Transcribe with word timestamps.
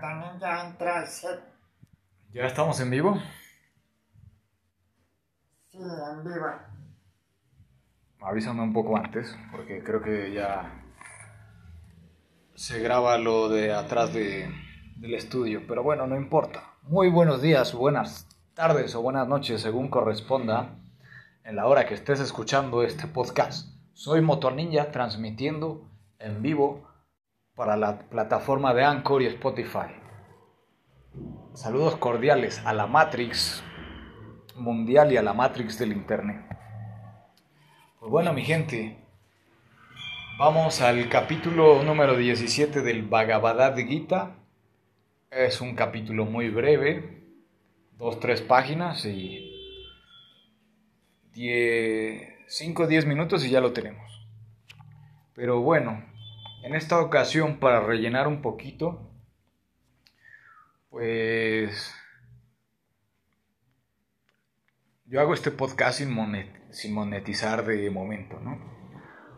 también 0.00 0.38
ya 0.38 0.66
entras. 0.66 1.26
¿Ya 2.32 2.46
estamos 2.46 2.80
en 2.80 2.90
vivo? 2.90 3.20
Sí, 5.70 5.78
en 5.78 6.24
vivo. 6.24 6.46
Avísame 8.20 8.62
un 8.62 8.72
poco 8.72 8.96
antes, 8.96 9.36
porque 9.50 9.82
creo 9.82 10.00
que 10.00 10.32
ya 10.32 10.84
se 12.54 12.78
graba 12.78 13.18
lo 13.18 13.48
de 13.48 13.72
atrás 13.72 14.12
de, 14.14 14.48
del 14.96 15.14
estudio, 15.14 15.62
pero 15.66 15.82
bueno, 15.82 16.06
no 16.06 16.16
importa. 16.16 16.74
Muy 16.82 17.08
buenos 17.08 17.42
días, 17.42 17.74
buenas 17.74 18.28
tardes 18.54 18.94
o 18.94 19.02
buenas 19.02 19.26
noches, 19.26 19.60
según 19.60 19.88
corresponda, 19.88 20.78
en 21.44 21.56
la 21.56 21.66
hora 21.66 21.86
que 21.86 21.94
estés 21.94 22.20
escuchando 22.20 22.84
este 22.84 23.08
podcast. 23.08 23.74
Soy 23.94 24.20
Motor 24.20 24.54
Ninja 24.54 24.92
transmitiendo 24.92 25.90
en 26.20 26.42
vivo 26.42 26.91
para 27.54 27.76
la 27.76 27.98
plataforma 27.98 28.72
de 28.72 28.84
Anchor 28.84 29.22
y 29.22 29.26
Spotify. 29.26 29.92
Saludos 31.54 31.96
cordiales 31.96 32.62
a 32.64 32.72
la 32.72 32.86
Matrix 32.86 33.62
mundial 34.56 35.12
y 35.12 35.18
a 35.18 35.22
la 35.22 35.34
Matrix 35.34 35.78
del 35.78 35.92
Internet. 35.92 36.40
Pues 38.00 38.10
bueno, 38.10 38.32
mi 38.32 38.42
gente, 38.42 38.96
vamos 40.38 40.80
al 40.80 41.08
capítulo 41.08 41.82
número 41.82 42.16
17 42.16 42.80
del 42.80 43.02
Bhagavad 43.02 43.76
Gita. 43.76 44.36
Es 45.30 45.60
un 45.60 45.74
capítulo 45.74 46.24
muy 46.24 46.48
breve, 46.48 47.22
dos, 47.98 48.18
tres 48.18 48.40
páginas 48.40 49.04
y 49.04 49.48
5 51.34 52.82
o 52.82 52.86
10 52.86 53.06
minutos 53.06 53.44
y 53.44 53.50
ya 53.50 53.60
lo 53.60 53.72
tenemos. 53.72 54.26
Pero 55.34 55.60
bueno, 55.60 56.11
en 56.62 56.74
esta 56.74 57.00
ocasión, 57.00 57.58
para 57.58 57.80
rellenar 57.80 58.28
un 58.28 58.40
poquito, 58.40 59.10
pues 60.90 61.94
yo 65.06 65.20
hago 65.20 65.34
este 65.34 65.50
podcast 65.50 65.98
sin, 65.98 66.92
monetizar 66.94 67.64
de 67.64 67.90
momento, 67.90 68.38
¿no? 68.40 68.58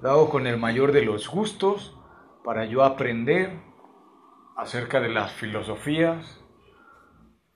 Lo 0.02 0.10
hago 0.10 0.30
con 0.30 0.46
el 0.46 0.58
mayor 0.58 0.92
de 0.92 1.02
los 1.02 1.28
gustos 1.28 1.98
para 2.44 2.66
yo 2.66 2.84
aprender 2.84 3.58
acerca 4.56 5.00
de 5.00 5.08
las 5.08 5.32
filosofías 5.32 6.40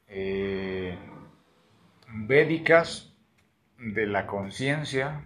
eh, 0.07 0.99
védicas, 2.09 3.15
de 3.77 4.07
la 4.07 4.27
conciencia, 4.27 5.23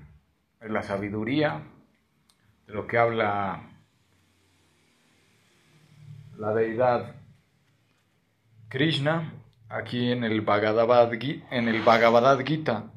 de 0.60 0.68
la 0.68 0.82
sabiduría, 0.82 1.62
de 2.66 2.74
lo 2.74 2.86
que 2.86 2.98
habla 2.98 3.71
la 6.42 6.52
deidad 6.52 7.14
Krishna 8.68 9.32
aquí 9.68 10.10
en 10.10 10.24
el 10.24 10.40
Bhagavad, 10.40 11.12
en 11.12 11.68
el 11.68 11.82
Bhagavad 11.82 12.44
Gita 12.44 12.90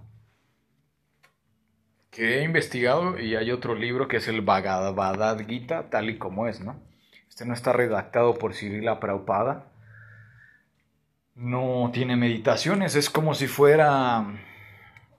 que 2.10 2.40
he 2.40 2.44
investigado 2.44 3.20
y 3.20 3.36
hay 3.36 3.52
otro 3.52 3.76
libro 3.76 4.08
que 4.08 4.18
es 4.18 4.28
el 4.28 4.42
Bhagavad 4.42 5.46
Gita 5.46 5.92
tal 5.92 6.10
y 6.10 6.18
como 6.18 6.48
es, 6.48 6.62
¿no? 6.62 6.82
Este 7.30 7.46
no 7.46 7.54
está 7.54 7.72
redactado 7.72 8.34
por 8.34 8.56
Cirila 8.56 9.00
Prabhupada. 9.00 9.68
No 11.36 11.92
tiene 11.94 12.16
meditaciones, 12.16 12.96
es 12.96 13.12
como 13.12 13.36
si 13.36 13.46
fuera 13.46 14.26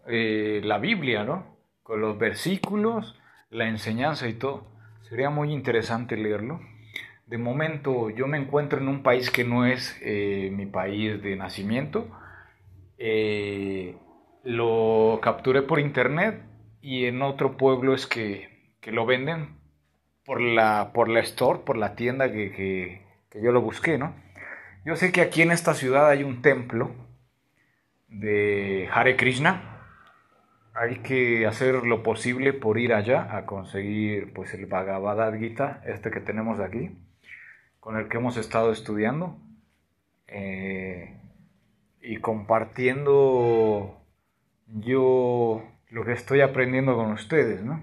eh, 0.08 0.62
la 0.64 0.78
Biblia, 0.78 1.22
¿no? 1.22 1.44
Con 1.84 2.00
los 2.00 2.18
versículos, 2.18 3.20
la 3.50 3.68
enseñanza 3.68 4.26
y 4.26 4.32
todo. 4.32 4.66
Sería 5.08 5.30
muy 5.30 5.52
interesante 5.52 6.16
leerlo. 6.16 6.60
De 7.26 7.38
momento 7.38 8.08
yo 8.10 8.28
me 8.28 8.38
encuentro 8.38 8.78
en 8.78 8.86
un 8.86 9.02
país 9.02 9.32
que 9.32 9.42
no 9.42 9.66
es 9.66 9.98
eh, 10.00 10.48
mi 10.52 10.66
país 10.66 11.20
de 11.20 11.34
nacimiento. 11.34 12.08
Eh, 12.98 13.96
lo 14.44 15.18
capturé 15.20 15.62
por 15.62 15.80
internet 15.80 16.40
y 16.80 17.06
en 17.06 17.22
otro 17.22 17.56
pueblo 17.56 17.94
es 17.94 18.06
que, 18.06 18.76
que 18.80 18.92
lo 18.92 19.06
venden 19.06 19.58
por 20.24 20.40
la, 20.40 20.92
por 20.94 21.08
la 21.08 21.18
store, 21.20 21.60
por 21.66 21.76
la 21.76 21.96
tienda 21.96 22.30
que, 22.30 22.52
que, 22.52 23.42
yo 23.42 23.50
lo 23.50 23.60
busqué, 23.60 23.98
¿no? 23.98 24.14
Yo 24.84 24.94
sé 24.94 25.10
que 25.10 25.20
aquí 25.20 25.42
en 25.42 25.50
esta 25.50 25.74
ciudad 25.74 26.08
hay 26.08 26.22
un 26.22 26.42
templo 26.42 26.94
de 28.06 28.88
Hare 28.92 29.16
Krishna. 29.16 29.82
Hay 30.74 30.98
que 30.98 31.44
hacer 31.46 31.74
lo 31.86 32.04
posible 32.04 32.52
por 32.52 32.78
ir 32.78 32.94
allá 32.94 33.36
a 33.36 33.46
conseguir 33.46 34.32
pues 34.32 34.54
el 34.54 34.66
Bhagavad 34.66 35.36
Gita, 35.38 35.82
este 35.86 36.12
que 36.12 36.20
tenemos 36.20 36.60
aquí 36.60 36.96
con 37.86 37.96
el 37.96 38.08
que 38.08 38.16
hemos 38.16 38.36
estado 38.36 38.72
estudiando 38.72 39.38
eh, 40.26 41.20
y 42.00 42.16
compartiendo 42.16 44.00
yo 44.66 45.62
lo 45.90 46.04
que 46.04 46.10
estoy 46.10 46.40
aprendiendo 46.40 46.96
con 46.96 47.12
ustedes, 47.12 47.62
¿no? 47.62 47.80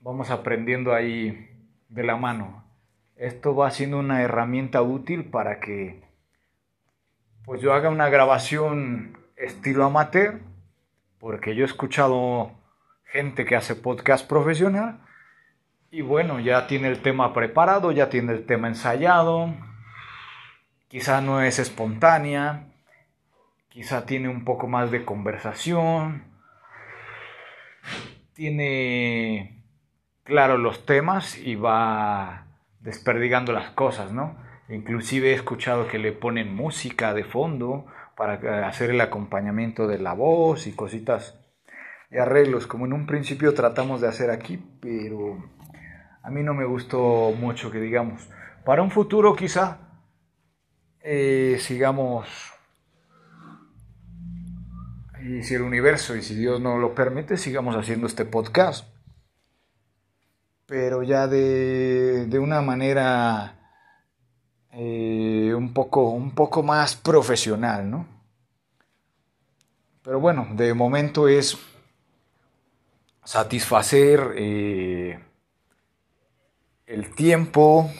Vamos 0.00 0.30
aprendiendo 0.30 0.92
ahí 0.92 1.48
de 1.88 2.02
la 2.02 2.16
mano. 2.16 2.64
Esto 3.16 3.56
va 3.56 3.70
siendo 3.70 3.98
una 3.98 4.20
herramienta 4.20 4.82
útil 4.82 5.24
para 5.24 5.58
que 5.58 6.02
pues 7.46 7.62
yo 7.62 7.72
haga 7.72 7.88
una 7.88 8.10
grabación 8.10 9.16
estilo 9.36 9.86
amateur, 9.86 10.40
porque 11.18 11.54
yo 11.54 11.62
he 11.62 11.66
escuchado 11.66 12.50
gente 13.04 13.46
que 13.46 13.56
hace 13.56 13.74
podcast 13.74 14.28
profesional 14.28 15.00
y 15.90 16.02
bueno, 16.02 16.40
ya 16.40 16.66
tiene 16.66 16.88
el 16.88 17.00
tema 17.00 17.32
preparado, 17.32 17.92
ya 17.92 18.10
tiene 18.10 18.32
el 18.32 18.44
tema 18.44 18.68
ensayado, 18.68 19.54
quizá 20.88 21.20
no 21.20 21.40
es 21.40 21.58
espontánea, 21.58 22.66
quizá 23.68 24.04
tiene 24.04 24.28
un 24.28 24.44
poco 24.44 24.66
más 24.66 24.90
de 24.90 25.04
conversación, 25.04 26.24
tiene 28.34 29.62
claro 30.24 30.58
los 30.58 30.84
temas 30.84 31.38
y 31.38 31.54
va 31.54 32.46
desperdigando 32.80 33.52
las 33.52 33.70
cosas, 33.70 34.12
¿no? 34.12 34.36
Inclusive 34.68 35.30
he 35.30 35.34
escuchado 35.34 35.88
que 35.88 35.98
le 35.98 36.12
ponen 36.12 36.54
música 36.54 37.14
de 37.14 37.24
fondo 37.24 37.86
para 38.14 38.68
hacer 38.68 38.90
el 38.90 39.00
acompañamiento 39.00 39.86
de 39.86 39.98
la 39.98 40.12
voz 40.12 40.66
y 40.66 40.72
cositas 40.72 41.38
y 42.10 42.18
arreglos, 42.18 42.66
como 42.66 42.84
en 42.84 42.92
un 42.92 43.06
principio 43.06 43.54
tratamos 43.54 44.00
de 44.00 44.08
hacer 44.08 44.30
aquí, 44.30 44.62
pero 44.80 45.38
a 46.28 46.30
mí 46.30 46.42
no 46.42 46.52
me 46.52 46.66
gustó 46.66 47.32
mucho 47.40 47.70
que 47.70 47.80
digamos. 47.80 48.28
Para 48.62 48.82
un 48.82 48.90
futuro 48.90 49.34
quizá 49.34 49.78
eh, 51.00 51.56
sigamos, 51.58 52.28
y 55.24 55.42
si 55.42 55.54
el 55.54 55.62
universo 55.62 56.14
y 56.16 56.22
si 56.22 56.34
Dios 56.34 56.60
no 56.60 56.76
lo 56.76 56.94
permite, 56.94 57.38
sigamos 57.38 57.76
haciendo 57.76 58.06
este 58.06 58.26
podcast. 58.26 58.86
Pero 60.66 61.02
ya 61.02 61.28
de, 61.28 62.26
de 62.26 62.38
una 62.38 62.60
manera 62.60 63.54
eh, 64.72 65.54
un, 65.56 65.72
poco, 65.72 66.10
un 66.10 66.34
poco 66.34 66.62
más 66.62 66.94
profesional, 66.94 67.90
¿no? 67.90 68.06
Pero 70.02 70.20
bueno, 70.20 70.46
de 70.50 70.74
momento 70.74 71.26
es 71.26 71.56
satisfacer 73.24 74.34
eh, 74.36 75.24
el 76.88 77.14
tiempo, 77.14 77.90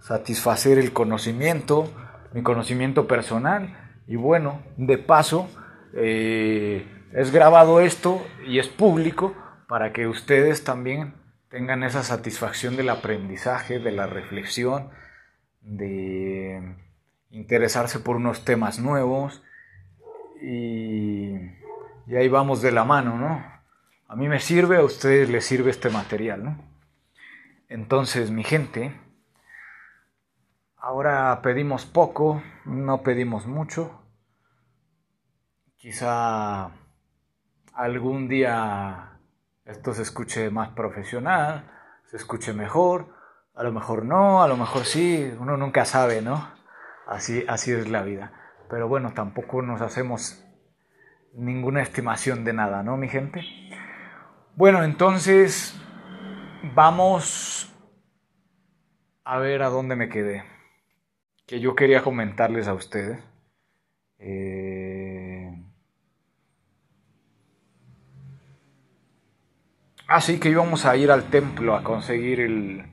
satisfacer 0.00 0.78
el 0.78 0.92
conocimiento, 0.92 1.90
mi 2.34 2.42
conocimiento 2.42 3.08
personal 3.08 4.02
y 4.06 4.16
bueno, 4.16 4.62
de 4.76 4.98
paso 4.98 5.48
eh, 5.94 6.86
es 7.12 7.32
grabado 7.32 7.80
esto 7.80 8.24
y 8.46 8.58
es 8.58 8.68
público 8.68 9.34
para 9.66 9.92
que 9.92 10.06
ustedes 10.06 10.62
también 10.62 11.14
tengan 11.48 11.82
esa 11.82 12.02
satisfacción 12.02 12.76
del 12.76 12.90
aprendizaje, 12.90 13.78
de 13.78 13.92
la 13.92 14.06
reflexión, 14.06 14.90
de 15.62 16.76
interesarse 17.30 17.98
por 17.98 18.16
unos 18.16 18.44
temas 18.44 18.78
nuevos 18.78 19.42
y, 20.42 21.30
y 22.06 22.16
ahí 22.16 22.28
vamos 22.28 22.60
de 22.60 22.72
la 22.72 22.84
mano, 22.84 23.16
¿no? 23.16 23.42
A 24.06 24.16
mí 24.16 24.28
me 24.28 24.38
sirve, 24.38 24.76
a 24.76 24.82
ustedes 24.82 25.30
les 25.30 25.46
sirve 25.46 25.70
este 25.70 25.88
material, 25.88 26.44
¿no? 26.44 26.73
Entonces, 27.74 28.30
mi 28.30 28.44
gente, 28.44 28.96
ahora 30.76 31.40
pedimos 31.42 31.84
poco, 31.84 32.40
no 32.64 33.02
pedimos 33.02 33.48
mucho. 33.48 34.00
Quizá 35.74 36.70
algún 37.72 38.28
día 38.28 39.18
esto 39.64 39.92
se 39.92 40.02
escuche 40.02 40.50
más 40.50 40.68
profesional, 40.68 41.68
se 42.04 42.16
escuche 42.16 42.52
mejor, 42.52 43.08
a 43.56 43.64
lo 43.64 43.72
mejor 43.72 44.04
no, 44.04 44.44
a 44.44 44.46
lo 44.46 44.56
mejor 44.56 44.84
sí, 44.84 45.34
uno 45.40 45.56
nunca 45.56 45.84
sabe, 45.84 46.22
¿no? 46.22 46.48
Así, 47.08 47.44
así 47.48 47.72
es 47.72 47.88
la 47.88 48.04
vida. 48.04 48.32
Pero 48.70 48.86
bueno, 48.86 49.14
tampoco 49.14 49.62
nos 49.62 49.80
hacemos 49.80 50.46
ninguna 51.32 51.82
estimación 51.82 52.44
de 52.44 52.52
nada, 52.52 52.84
¿no, 52.84 52.96
mi 52.96 53.08
gente? 53.08 53.42
Bueno, 54.54 54.84
entonces 54.84 55.76
Vamos 56.72 57.63
a 59.24 59.38
ver 59.38 59.62
a 59.62 59.70
dónde 59.70 59.96
me 59.96 60.08
quedé. 60.08 60.44
que 61.46 61.60
yo 61.60 61.74
quería 61.74 62.02
comentarles 62.02 62.68
a 62.68 62.74
ustedes. 62.74 63.22
Eh... 64.18 65.62
Así 70.06 70.38
que 70.38 70.50
íbamos 70.50 70.84
a 70.86 70.96
ir 70.96 71.10
al 71.10 71.30
templo 71.30 71.74
a 71.74 71.82
conseguir 71.82 72.40
el, 72.40 72.84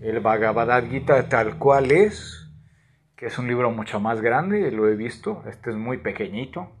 el 0.00 0.20
Bhagavad 0.20 0.88
Gita 0.88 1.28
tal 1.28 1.58
cual 1.58 1.92
es, 1.92 2.48
que 3.16 3.26
es 3.26 3.38
un 3.38 3.46
libro 3.46 3.70
mucho 3.70 4.00
más 4.00 4.20
grande, 4.20 4.70
lo 4.72 4.88
he 4.88 4.96
visto, 4.96 5.44
este 5.48 5.70
es 5.70 5.76
muy 5.76 5.98
pequeñito. 5.98 6.72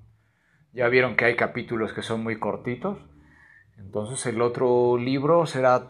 Ya 0.72 0.88
vieron 0.88 1.16
que 1.16 1.24
hay 1.24 1.36
capítulos 1.36 1.92
que 1.92 2.02
son 2.02 2.22
muy 2.22 2.38
cortitos. 2.38 2.98
Entonces 3.78 4.26
el 4.26 4.42
otro 4.42 4.96
libro 4.98 5.46
será 5.46 5.88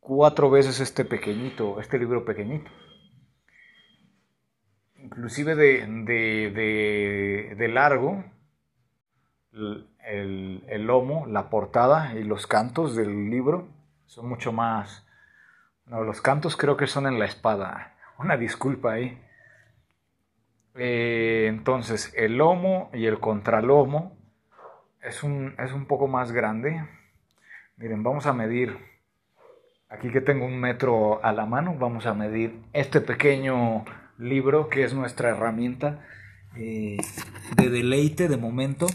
cuatro 0.00 0.50
veces 0.50 0.80
este 0.80 1.04
pequeñito, 1.04 1.80
este 1.80 1.98
libro 1.98 2.24
pequeñito. 2.24 2.70
Inclusive 4.96 5.54
de, 5.54 5.86
de, 5.86 7.54
de, 7.56 7.68
largo, 7.68 8.24
el, 9.52 10.64
el, 10.68 10.86
lomo, 10.86 11.26
la 11.26 11.48
portada 11.48 12.14
y 12.14 12.24
los 12.24 12.46
cantos 12.46 12.96
del 12.96 13.30
libro 13.30 13.68
son 14.06 14.28
mucho 14.28 14.52
más... 14.52 15.06
No, 15.86 16.04
los 16.04 16.20
cantos 16.20 16.56
creo 16.56 16.76
que 16.76 16.86
son 16.86 17.06
en 17.06 17.18
la 17.18 17.24
espada. 17.24 17.94
Una 18.18 18.36
disculpa 18.36 18.92
ahí. 18.92 19.18
Eh, 20.74 21.46
entonces, 21.48 22.12
el 22.16 22.36
lomo 22.36 22.90
y 22.92 23.06
el 23.06 23.18
contralomo 23.18 24.16
es 25.02 25.22
un, 25.22 25.54
es 25.58 25.72
un 25.72 25.86
poco 25.86 26.08
más 26.08 26.32
grande. 26.32 26.86
Miren, 27.76 28.02
vamos 28.02 28.26
a 28.26 28.32
medir, 28.32 28.76
aquí 29.90 30.10
que 30.10 30.20
tengo 30.20 30.46
un 30.46 30.58
metro 30.58 31.22
a 31.24 31.32
la 31.32 31.44
mano, 31.44 31.76
vamos 31.76 32.06
a 32.06 32.14
medir 32.14 32.62
este 32.72 33.00
pequeño 33.00 33.84
libro 34.18 34.68
que 34.68 34.84
es 34.84 34.94
nuestra 34.94 35.30
herramienta 35.30 36.06
eh, 36.56 36.96
de 37.56 37.68
deleite 37.68 38.28
de 38.28 38.36
momento. 38.36 38.86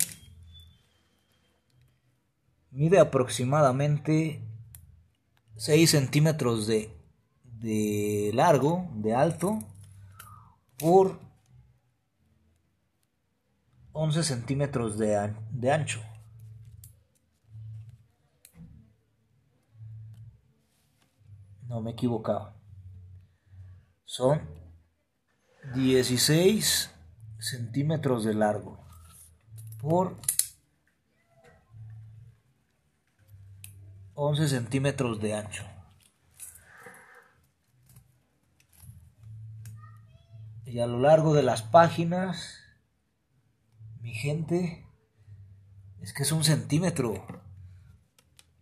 Mide 2.72 3.00
aproximadamente 3.00 4.42
6 5.58 5.90
centímetros 5.90 6.66
de, 6.66 6.90
de 7.44 8.32
largo, 8.34 8.90
de 8.96 9.14
alto, 9.14 9.60
por 10.78 11.20
11 13.92 14.24
centímetros 14.24 14.98
de, 14.98 15.34
de 15.52 15.72
ancho. 15.72 16.02
No 21.68 21.82
me 21.82 21.92
equivocaba. 21.92 22.56
Son 24.04 24.42
16 25.74 26.92
centímetros 27.40 28.24
de 28.24 28.34
largo 28.34 28.80
por 29.82 30.18
11 34.14 34.48
centímetros 34.48 35.20
de 35.20 35.34
ancho. 35.34 35.66
Y 40.66 40.80
a 40.80 40.88
lo 40.88 41.00
largo 41.00 41.34
de 41.34 41.44
las 41.44 41.62
páginas 41.62 42.66
mi 44.06 44.14
gente, 44.14 44.86
es 46.00 46.14
que 46.14 46.22
es 46.22 46.32
un 46.32 46.44
centímetro. 46.44 47.26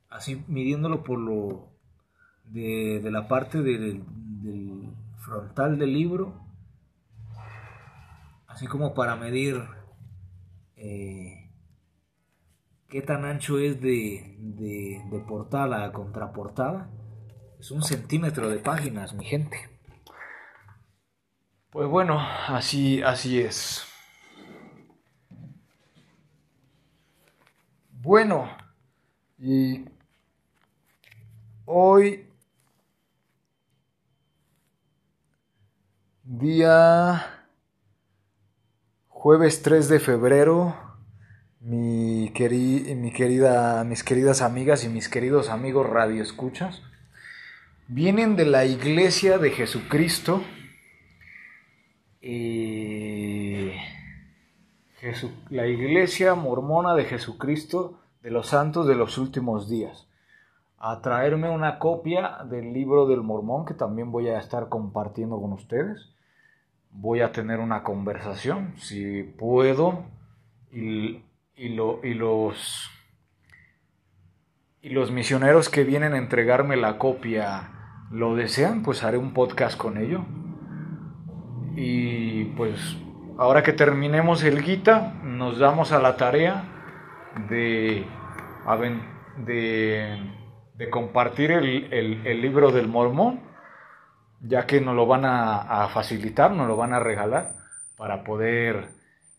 Así 0.09 0.41
midiéndolo 0.47 1.03
por 1.03 1.19
lo 1.19 1.72
de, 2.45 3.01
la 3.11 3.27
parte 3.27 3.61
del, 3.61 4.03
frontal 5.17 5.77
del 5.77 5.93
libro. 5.93 6.41
Así 8.47 8.67
como 8.67 8.93
para 8.93 9.15
medir 9.15 9.63
eh, 10.75 11.49
qué 12.87 13.01
tan 13.01 13.25
ancho 13.25 13.57
es 13.57 13.81
de, 13.81 14.35
de, 14.39 15.01
de 15.09 15.19
portada 15.27 15.85
a 15.85 15.91
contraportada. 15.91 16.89
Es 17.59 17.71
un 17.71 17.81
centímetro 17.81 18.49
de 18.49 18.57
páginas, 18.57 19.13
mi 19.13 19.25
gente. 19.25 19.57
Pues 21.73 21.89
bueno, 21.89 22.19
así, 22.19 23.01
así 23.01 23.39
es. 23.39 23.83
Bueno, 27.89 28.49
y 29.39 29.85
hoy, 31.63 32.27
día 36.23 37.49
jueves 39.09 39.61
3 39.61 39.89
de 39.89 39.99
febrero, 39.99 40.75
mi, 41.59 42.31
mi 42.31 43.11
querida, 43.13 43.83
mis 43.83 44.03
queridas 44.03 44.41
amigas 44.41 44.85
y 44.85 44.89
mis 44.89 45.09
queridos 45.09 45.49
amigos 45.49 45.89
radioescuchas, 45.89 46.81
vienen 47.87 48.35
de 48.37 48.45
la 48.45 48.65
iglesia 48.65 49.37
de 49.37 49.51
Jesucristo. 49.51 50.41
Eh, 52.21 53.77
la 55.49 55.67
Iglesia 55.67 56.35
Mormona 56.35 56.95
de 56.95 57.03
Jesucristo 57.03 57.99
de 58.21 58.31
los 58.31 58.47
Santos 58.47 58.87
de 58.87 58.95
los 58.95 59.17
Últimos 59.17 59.69
Días, 59.69 60.07
a 60.85 60.99
traerme 60.99 61.49
una 61.49 61.79
copia 61.79 62.39
del 62.43 62.73
libro 62.73 63.07
del 63.07 63.21
Mormón 63.21 63.63
que 63.65 63.73
también 63.73 64.11
voy 64.11 64.27
a 64.27 64.37
estar 64.37 64.67
compartiendo 64.67 65.39
con 65.39 65.53
ustedes. 65.53 66.13
Voy 66.91 67.21
a 67.21 67.31
tener 67.31 67.61
una 67.61 67.83
conversación, 67.83 68.73
si 68.75 69.23
puedo, 69.23 70.03
y, 70.69 71.23
lo, 71.55 72.03
y 72.03 72.13
los 72.15 72.91
y 74.81 74.89
los 74.89 75.09
misioneros 75.09 75.69
que 75.69 75.85
vienen 75.85 76.15
a 76.15 76.17
entregarme 76.17 76.75
la 76.75 76.97
copia 76.97 77.69
lo 78.11 78.35
desean, 78.35 78.83
pues 78.83 79.05
haré 79.05 79.17
un 79.17 79.33
podcast 79.33 79.77
con 79.77 79.97
ello. 79.97 80.25
Y 81.77 82.43
pues 82.57 82.97
ahora 83.37 83.63
que 83.63 83.71
terminemos 83.71 84.43
el 84.43 84.61
Gita, 84.61 85.13
nos 85.23 85.59
damos 85.59 85.93
a 85.93 85.99
la 85.99 86.17
tarea 86.17 86.65
de, 87.47 88.05
de, 89.45 90.42
compartir 90.89 91.51
el, 91.51 92.41
libro 92.41 92.71
del 92.71 92.87
mormón, 92.87 93.41
ya 94.41 94.65
que 94.65 94.81
nos 94.81 94.95
lo 94.95 95.05
van 95.05 95.23
a, 95.25 95.87
facilitar, 95.93 96.51
nos 96.51 96.67
lo 96.67 96.75
van 96.75 96.93
a 96.93 96.99
regalar 96.99 97.55
para 97.97 98.23
poder 98.23 98.89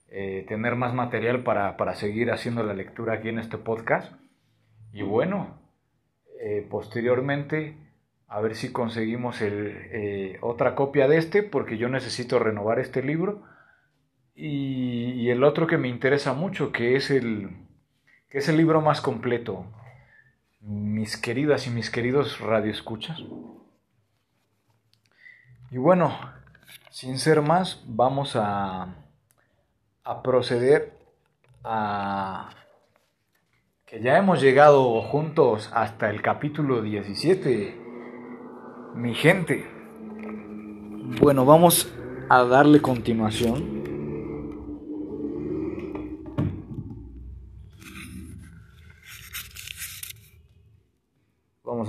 eh, 0.08 0.44
tener 0.48 0.76
más 0.76 0.94
material 0.94 1.42
para, 1.42 1.94
seguir 1.94 2.30
haciendo 2.30 2.62
la 2.62 2.74
lectura 2.74 3.14
aquí 3.14 3.28
en 3.28 3.38
este 3.38 3.58
podcast. 3.58 4.12
Y 4.92 5.02
bueno, 5.02 5.58
eh, 6.40 6.66
posteriormente 6.70 7.76
a 8.28 8.40
ver 8.40 8.56
si 8.56 8.72
conseguimos 8.72 9.38
eh, 9.42 10.38
otra 10.40 10.74
copia 10.74 11.06
de 11.06 11.18
este, 11.18 11.42
porque 11.42 11.78
yo 11.78 11.88
necesito 11.88 12.38
renovar 12.38 12.78
este 12.78 13.02
libro 13.02 13.42
y, 14.34 15.30
el 15.30 15.44
otro 15.44 15.66
que 15.66 15.78
me 15.78 15.88
interesa 15.88 16.32
mucho, 16.32 16.72
que 16.72 16.96
es 16.96 17.10
el, 17.10 17.50
que 18.28 18.38
es 18.38 18.48
el 18.48 18.56
libro 18.56 18.80
más 18.80 19.00
completo, 19.00 19.66
mis 20.64 21.16
queridas 21.16 21.66
y 21.66 21.70
mis 21.70 21.90
queridos 21.90 22.40
radioescuchas. 22.40 23.22
Y 25.70 25.76
bueno, 25.76 26.18
sin 26.90 27.18
ser 27.18 27.42
más, 27.42 27.82
vamos 27.86 28.36
a, 28.36 28.94
a 30.04 30.22
proceder 30.22 30.96
a 31.62 32.50
que 33.84 34.00
ya 34.00 34.16
hemos 34.16 34.40
llegado 34.40 35.02
juntos 35.02 35.70
hasta 35.74 36.08
el 36.10 36.22
capítulo 36.22 36.82
17. 36.82 37.80
Mi 38.94 39.14
gente. 39.14 39.68
Bueno, 41.20 41.44
vamos 41.44 41.92
a 42.28 42.44
darle 42.44 42.80
continuación. 42.80 43.83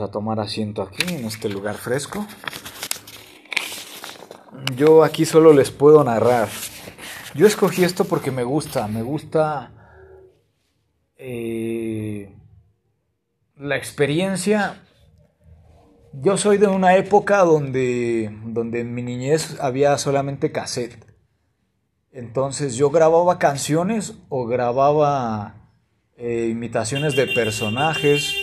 A 0.02 0.12
tomar 0.12 0.42
asiento 0.42 0.82
aquí, 0.82 1.14
en 1.14 1.26
este 1.26 1.48
lugar 1.48 1.76
fresco. 1.76 2.26
Yo 4.76 5.04
aquí 5.06 5.26
solo 5.26 5.54
les 5.54 5.72
puedo 5.72 6.04
narrar. 6.04 6.50
Yo 7.34 7.48
escogí 7.48 7.84
esto 7.84 8.04
porque 8.06 8.30
me 8.30 8.44
gusta, 8.44 8.88
me 8.88 9.02
gusta 9.04 9.72
eh, 11.18 12.36
la 13.56 13.78
experiencia. 13.78 14.82
Yo 16.12 16.38
soy 16.38 16.58
de 16.58 16.68
una 16.68 16.98
época 16.98 17.40
donde, 17.40 18.38
donde 18.44 18.82
en 18.82 18.94
mi 18.94 19.02
niñez 19.02 19.58
había 19.62 19.98
solamente 19.98 20.52
cassette. 20.52 21.06
Entonces 22.12 22.76
yo 22.76 22.90
grababa 22.90 23.40
canciones 23.40 24.16
o 24.28 24.46
grababa 24.46 25.70
eh, 26.18 26.48
imitaciones 26.52 27.16
de 27.16 27.28
personajes 27.28 28.36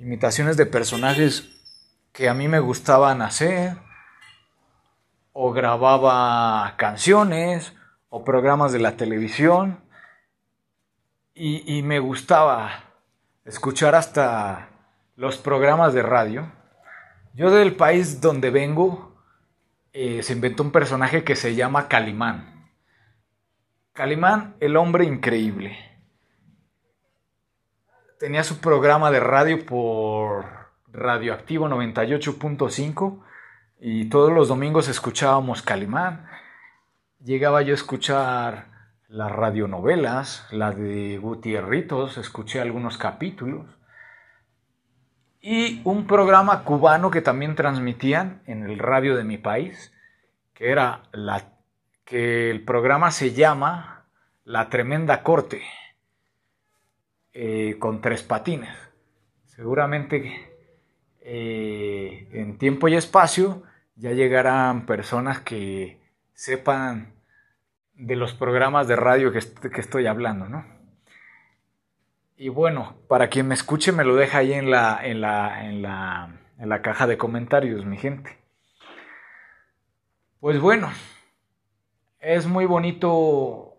imitaciones 0.00 0.56
de 0.56 0.66
personajes 0.66 1.50
que 2.12 2.28
a 2.28 2.34
mí 2.34 2.48
me 2.48 2.58
gustaban 2.58 3.20
hacer 3.20 3.76
o 5.32 5.52
grababa 5.52 6.74
canciones 6.76 7.74
o 8.08 8.24
programas 8.24 8.72
de 8.72 8.80
la 8.80 8.96
televisión 8.96 9.80
y, 11.34 11.82
me 11.82 12.00
gustaba 12.00 12.92
escuchar 13.46 13.94
hasta 13.94 14.68
los 15.16 15.38
programas 15.38 15.94
de 15.94 16.02
radio. 16.02 16.52
Yo 17.32 17.50
del 17.50 17.76
país 17.76 18.20
donde 18.20 18.50
vengo 18.50 19.16
eh, 19.94 20.22
se 20.22 20.34
inventó 20.34 20.62
un 20.62 20.70
personaje 20.70 21.24
que 21.24 21.36
se 21.36 21.54
llama 21.54 21.88
Calimán. 21.88 22.68
Calimán, 23.94 24.56
el 24.60 24.76
hombre 24.76 25.04
increíble. 25.04 25.89
Tenía 28.20 28.44
su 28.44 28.60
programa 28.60 29.10
de 29.10 29.18
radio 29.18 29.64
por 29.64 30.44
Radioactivo 30.92 31.70
98.5 31.70 33.18
y 33.80 34.10
todos 34.10 34.30
los 34.30 34.48
domingos 34.48 34.88
escuchábamos 34.88 35.62
Calimán. 35.62 36.26
Llegaba 37.24 37.62
yo 37.62 37.72
a 37.72 37.76
escuchar 37.76 38.66
las 39.08 39.32
radionovelas, 39.32 40.46
la 40.50 40.70
de 40.72 41.16
Gutierritos, 41.16 42.18
escuché 42.18 42.60
algunos 42.60 42.98
capítulos. 42.98 43.64
Y 45.40 45.80
un 45.84 46.06
programa 46.06 46.62
cubano 46.64 47.10
que 47.10 47.22
también 47.22 47.54
transmitían 47.54 48.42
en 48.44 48.64
el 48.64 48.78
radio 48.78 49.16
de 49.16 49.24
mi 49.24 49.38
país, 49.38 49.94
que 50.52 50.70
era 50.70 51.04
la 51.12 51.54
que 52.04 52.50
el 52.50 52.66
programa 52.66 53.12
se 53.12 53.32
llama 53.32 54.04
La 54.44 54.68
Tremenda 54.68 55.22
Corte, 55.22 55.62
eh, 57.32 57.76
con 57.78 58.00
tres 58.00 58.22
patines. 58.22 58.76
Seguramente 59.46 60.50
eh, 61.20 62.28
en 62.32 62.58
tiempo 62.58 62.88
y 62.88 62.94
espacio 62.94 63.62
ya 63.96 64.12
llegarán 64.12 64.86
personas 64.86 65.40
que 65.40 66.00
sepan 66.32 67.12
de 67.94 68.16
los 68.16 68.32
programas 68.34 68.88
de 68.88 68.96
radio 68.96 69.32
que, 69.32 69.40
que 69.70 69.80
estoy 69.80 70.06
hablando, 70.06 70.48
¿no? 70.48 70.64
Y 72.36 72.48
bueno, 72.48 72.96
para 73.06 73.28
quien 73.28 73.48
me 73.48 73.54
escuche 73.54 73.92
me 73.92 74.04
lo 74.04 74.16
deja 74.16 74.38
ahí 74.38 74.54
en 74.54 74.70
la, 74.70 74.98
en 75.02 75.20
la, 75.20 75.66
en 75.66 75.82
la, 75.82 76.40
en 76.58 76.68
la 76.70 76.80
caja 76.80 77.06
de 77.06 77.18
comentarios, 77.18 77.84
mi 77.84 77.98
gente. 77.98 78.38
Pues 80.40 80.58
bueno, 80.58 80.90
es 82.18 82.46
muy 82.46 82.64
bonito 82.64 83.69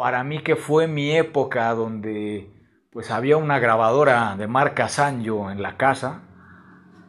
para 0.00 0.24
mí 0.24 0.42
que 0.42 0.56
fue 0.56 0.86
mi 0.86 1.14
época 1.14 1.74
donde 1.74 2.50
pues 2.90 3.10
había 3.10 3.36
una 3.36 3.58
grabadora 3.58 4.34
de 4.34 4.46
marca 4.46 4.88
Sanyo 4.88 5.50
en 5.50 5.60
la 5.60 5.76
casa. 5.76 6.22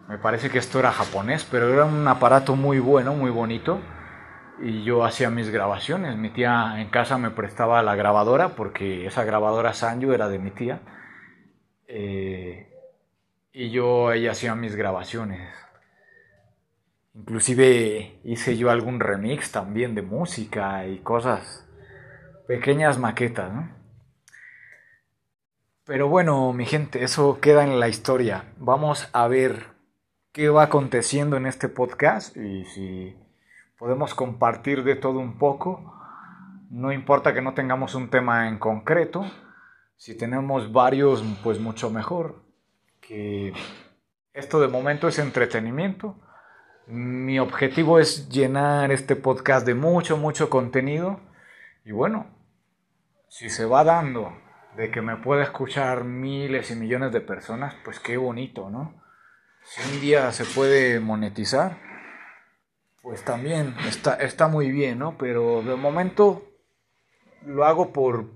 Me 0.09 0.17
parece 0.17 0.49
que 0.49 0.57
esto 0.57 0.77
era 0.77 0.91
japonés, 0.91 1.47
pero 1.49 1.73
era 1.73 1.85
un 1.85 2.05
aparato 2.05 2.57
muy 2.57 2.79
bueno, 2.79 3.13
muy 3.13 3.31
bonito 3.31 3.79
y 4.59 4.83
yo 4.83 5.05
hacía 5.05 5.29
mis 5.29 5.51
grabaciones. 5.51 6.17
Mi 6.17 6.31
tía 6.31 6.81
en 6.81 6.89
casa 6.89 7.17
me 7.17 7.29
prestaba 7.29 7.81
la 7.81 7.95
grabadora 7.95 8.57
porque 8.57 9.05
esa 9.05 9.23
grabadora 9.23 9.73
Sanyo 9.73 10.13
era 10.13 10.27
de 10.27 10.39
mi 10.39 10.51
tía. 10.51 10.81
Eh, 11.87 12.75
y 13.53 13.69
yo 13.69 14.11
ella 14.11 14.31
hacía 14.31 14.53
mis 14.53 14.75
grabaciones. 14.75 15.49
Inclusive 17.13 18.19
hice 18.25 18.57
yo 18.57 18.69
algún 18.69 18.99
remix 18.99 19.53
también 19.53 19.95
de 19.95 20.01
música 20.01 20.85
y 20.87 20.99
cosas, 20.99 21.70
pequeñas 22.51 22.99
maquetas, 22.99 23.49
¿no? 23.53 23.69
Pero 25.85 26.09
bueno, 26.09 26.51
mi 26.51 26.65
gente, 26.65 27.01
eso 27.01 27.39
queda 27.39 27.63
en 27.63 27.79
la 27.79 27.87
historia. 27.87 28.43
Vamos 28.57 29.09
a 29.13 29.29
ver 29.29 29.67
qué 30.33 30.49
va 30.49 30.63
aconteciendo 30.63 31.37
en 31.37 31.45
este 31.45 31.69
podcast 31.69 32.35
y 32.35 32.65
si 32.65 33.15
podemos 33.79 34.13
compartir 34.13 34.83
de 34.83 34.97
todo 34.97 35.19
un 35.19 35.37
poco. 35.37 35.97
No 36.69 36.91
importa 36.91 37.33
que 37.33 37.41
no 37.41 37.53
tengamos 37.53 37.95
un 37.95 38.09
tema 38.09 38.49
en 38.49 38.59
concreto, 38.59 39.23
si 39.95 40.17
tenemos 40.17 40.73
varios, 40.73 41.23
pues 41.45 41.57
mucho 41.57 41.89
mejor. 41.89 42.43
Que 42.99 43.53
esto 44.33 44.59
de 44.59 44.67
momento 44.67 45.07
es 45.07 45.19
entretenimiento. 45.19 46.19
Mi 46.85 47.39
objetivo 47.39 47.97
es 47.97 48.27
llenar 48.27 48.91
este 48.91 49.15
podcast 49.15 49.65
de 49.65 49.73
mucho, 49.73 50.17
mucho 50.17 50.49
contenido. 50.49 51.21
Y 51.85 51.93
bueno, 51.93 52.40
si 53.31 53.49
se 53.49 53.63
va 53.63 53.85
dando 53.85 54.37
de 54.75 54.91
que 54.91 55.01
me 55.01 55.15
pueda 55.15 55.43
escuchar 55.43 56.03
miles 56.03 56.69
y 56.69 56.75
millones 56.75 57.13
de 57.13 57.21
personas, 57.21 57.73
pues 57.85 57.97
qué 57.97 58.17
bonito, 58.17 58.69
¿no? 58.69 59.01
Si 59.63 59.81
un 59.89 60.01
día 60.01 60.33
se 60.33 60.43
puede 60.43 60.99
monetizar, 60.99 61.77
pues 63.01 63.23
también 63.23 63.73
está, 63.87 64.15
está 64.15 64.49
muy 64.49 64.69
bien, 64.69 64.99
¿no? 64.99 65.17
Pero 65.17 65.63
de 65.63 65.77
momento 65.77 66.43
lo 67.45 67.63
hago 67.63 67.93
por, 67.93 68.31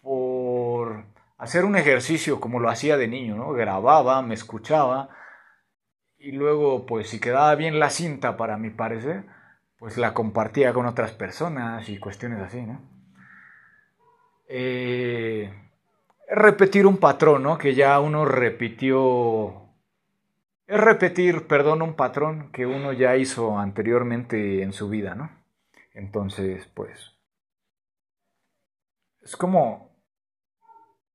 por 0.00 1.04
hacer 1.36 1.66
un 1.66 1.76
ejercicio 1.76 2.40
como 2.40 2.60
lo 2.60 2.70
hacía 2.70 2.96
de 2.96 3.08
niño, 3.08 3.36
¿no? 3.36 3.52
Grababa, 3.52 4.22
me 4.22 4.34
escuchaba 4.34 5.10
y 6.16 6.32
luego, 6.32 6.86
pues 6.86 7.10
si 7.10 7.20
quedaba 7.20 7.54
bien 7.56 7.78
la 7.78 7.90
cinta 7.90 8.38
para 8.38 8.56
mi 8.56 8.70
parecer, 8.70 9.26
pues 9.78 9.98
la 9.98 10.14
compartía 10.14 10.72
con 10.72 10.86
otras 10.86 11.12
personas 11.12 11.90
y 11.90 11.98
cuestiones 11.98 12.40
así, 12.40 12.62
¿no? 12.62 12.99
Eh, 14.52 15.48
repetir 16.28 16.86
un 16.86 16.98
patrón, 16.98 17.44
¿no? 17.44 17.56
Que 17.56 17.74
ya 17.74 18.00
uno 18.00 18.24
repitió 18.24 19.60
es 20.70 20.78
repetir, 20.78 21.48
perdón, 21.48 21.82
un 21.82 21.94
patrón 21.94 22.52
que 22.52 22.64
uno 22.64 22.92
ya 22.92 23.16
hizo 23.16 23.58
anteriormente 23.58 24.62
en 24.62 24.72
su 24.72 24.88
vida, 24.88 25.16
¿no? 25.16 25.28
Entonces, 25.94 26.64
pues, 26.74 27.16
es 29.20 29.34
como, 29.34 29.90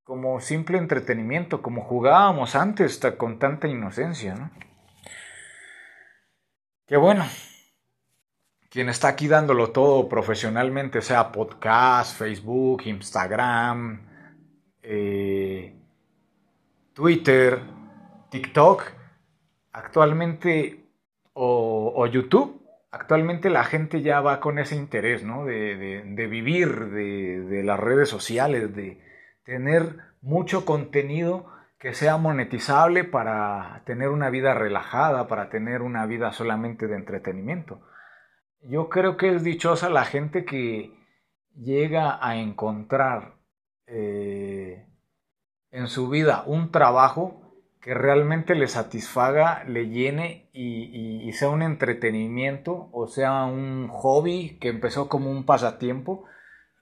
como 0.03 0.41
simple 0.41 0.77
entretenimiento, 0.77 1.61
como 1.61 1.83
jugábamos 1.83 2.53
antes 2.57 2.99
con 3.17 3.39
tanta 3.39 3.69
inocencia, 3.69 4.35
¿no? 4.35 4.51
Qué 6.85 6.97
bueno, 6.97 7.25
quien 8.75 8.89
está 8.89 9.07
aquí 9.07 9.29
dándolo 9.29 9.71
todo 9.71 10.09
profesionalmente, 10.09 11.01
sea 11.01 11.31
podcast, 11.31 12.19
Facebook, 12.19 12.81
Instagram, 12.83 14.01
eh, 14.83 15.73
Twitter, 16.91 17.61
TikTok, 18.29 18.83
actualmente, 19.71 20.89
o, 21.31 22.05
YouTube, 22.07 22.67
actualmente 22.91 23.49
la 23.49 23.63
gente 23.63 24.01
ya 24.01 24.19
va 24.19 24.41
con 24.41 24.59
ese 24.59 24.75
interés, 24.75 25.23
¿no? 25.23 25.45
De, 25.45 26.27
vivir 26.29 26.89
de, 26.89 27.63
las 27.63 27.79
redes 27.79 28.09
sociales, 28.09 28.75
de 28.75 28.99
tener 29.45 29.99
mucho 30.21 30.65
contenido 30.65 31.45
que 31.79 31.93
sea 31.93 32.17
monetizable 32.17 33.05
para 33.05 33.83
tener 33.85 34.09
una 34.09 34.29
vida 34.29 34.53
relajada, 34.53 35.29
para 35.29 35.49
tener 35.49 35.81
una 35.81 36.05
vida 36.07 36.33
solamente 36.33 36.87
de 36.87 36.97
entretenimiento. 36.97 37.79
Yo 38.67 38.89
creo 38.89 39.15
que 39.17 39.35
es 39.35 39.43
dichosa 39.43 39.89
la 39.89 40.05
gente 40.05 40.43
que 40.45 40.91
llega 41.55 42.17
a 42.25 42.37
encontrar 42.37 43.35
eh, 43.87 44.87
en 45.71 45.87
su 45.87 46.09
vida 46.09 46.43
un 46.47 46.71
trabajo 46.71 47.41
que 47.79 47.93
realmente 47.93 48.55
le 48.55 48.67
satisfaga, 48.67 49.63
le 49.65 49.89
llene 49.89 50.49
y, 50.53 51.31
sea 51.33 51.49
un 51.49 51.61
entretenimiento 51.61 52.89
o 52.93 53.07
sea 53.07 53.43
un 53.45 53.89
hobby 53.89 54.57
que 54.59 54.69
empezó 54.69 55.09
como 55.09 55.29
un 55.29 55.45
pasatiempo 55.45 56.23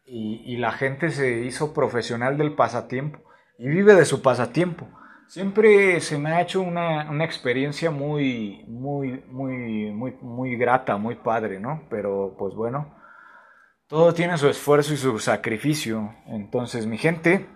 y, 0.06 0.56
la 0.58 0.72
gente 0.72 1.10
se 1.10 1.42
hizo 1.42 1.74
profesional 1.74 2.38
del 2.38 2.56
pasatiempo 2.56 3.20
y 3.58 3.68
vive 3.68 3.96
de 3.96 4.06
su 4.06 4.22
pasatiempo. 4.22 4.88
Siempre 5.34 6.00
se 6.00 6.20
me 6.20 6.32
ha 6.32 6.42
hecho 6.42 6.62
una, 6.62 7.10
una 7.10 7.26
experiencia 7.26 7.90
muy, 7.90 8.64
muy, 8.68 9.24
muy, 9.30 9.92
muy, 9.92 10.12
muy 10.22 10.56
grata, 10.56 10.98
muy 10.98 11.16
padre, 11.16 11.60
¿no? 11.60 11.88
Pero 11.90 12.36
pues 12.38 12.54
bueno, 12.54 12.96
todo 13.88 14.14
tiene 14.14 14.38
su 14.38 14.48
esfuerzo 14.48 14.94
y 14.94 14.98
su 14.98 15.18
sacrificio. 15.18 16.14
Entonces, 16.28 16.86
mi 16.86 17.00
gente, 17.00 17.48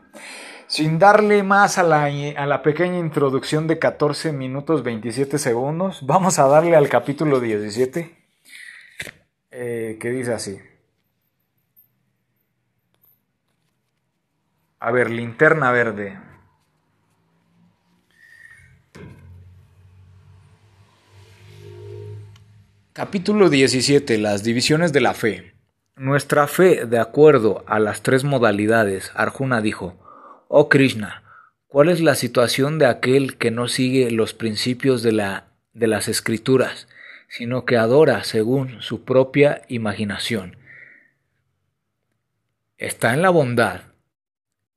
sin 0.66 0.98
darle 0.98 1.44
más 1.44 1.78
a 1.78 1.84
la, 1.84 2.64
pequeña 2.64 2.98
introducción 2.98 3.68
de 3.68 3.78
14 3.78 4.32
minutos 4.32 4.82
27 4.82 5.38
segundos, 5.38 6.04
vamos 6.04 6.40
a 6.40 6.48
darle 6.48 6.76
al 6.76 6.90
capítulo 6.90 7.40
17, 7.40 8.18
eh, 9.52 9.98
que 10.02 10.10
dice 10.10 10.34
así. 10.34 10.60
A 14.80 14.90
ver, 14.90 15.12
linterna 15.12 15.72
verde. 15.72 16.27
Capítulo 22.98 23.52
17. 23.52 24.18
Las 24.18 24.44
divisiones 24.44 24.92
de 24.92 25.02
la 25.02 25.14
fe. 25.14 25.54
Nuestra 25.96 26.48
fe, 26.48 26.88
de 26.88 26.98
acuerdo 26.98 27.64
a 27.68 27.78
las 27.78 28.02
tres 28.02 28.24
modalidades, 28.24 29.12
Arjuna 29.14 29.62
dijo, 29.62 29.96
Oh 30.48 30.68
Krishna, 30.68 31.22
¿cuál 31.68 31.90
es 31.90 32.02
la 32.02 32.16
situación 32.16 32.80
de 32.80 32.88
aquel 32.88 33.38
que 33.38 33.52
no 33.52 33.68
sigue 33.68 34.10
los 34.10 34.34
principios 34.34 35.04
de, 35.04 35.12
la, 35.12 35.46
de 35.74 35.86
las 35.86 36.08
escrituras, 36.08 36.88
sino 37.28 37.66
que 37.66 37.78
adora 37.78 38.24
según 38.24 38.82
su 38.82 39.04
propia 39.04 39.62
imaginación. 39.68 40.58
Está 42.80 43.14
en 43.14 43.22
la 43.22 43.30
bondad, 43.30 43.82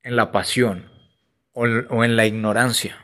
en 0.03 0.17
la 0.17 0.31
pasión 0.31 0.91
o 1.55 2.05
en 2.05 2.17
la 2.17 2.27
ignorancia. 2.27 2.99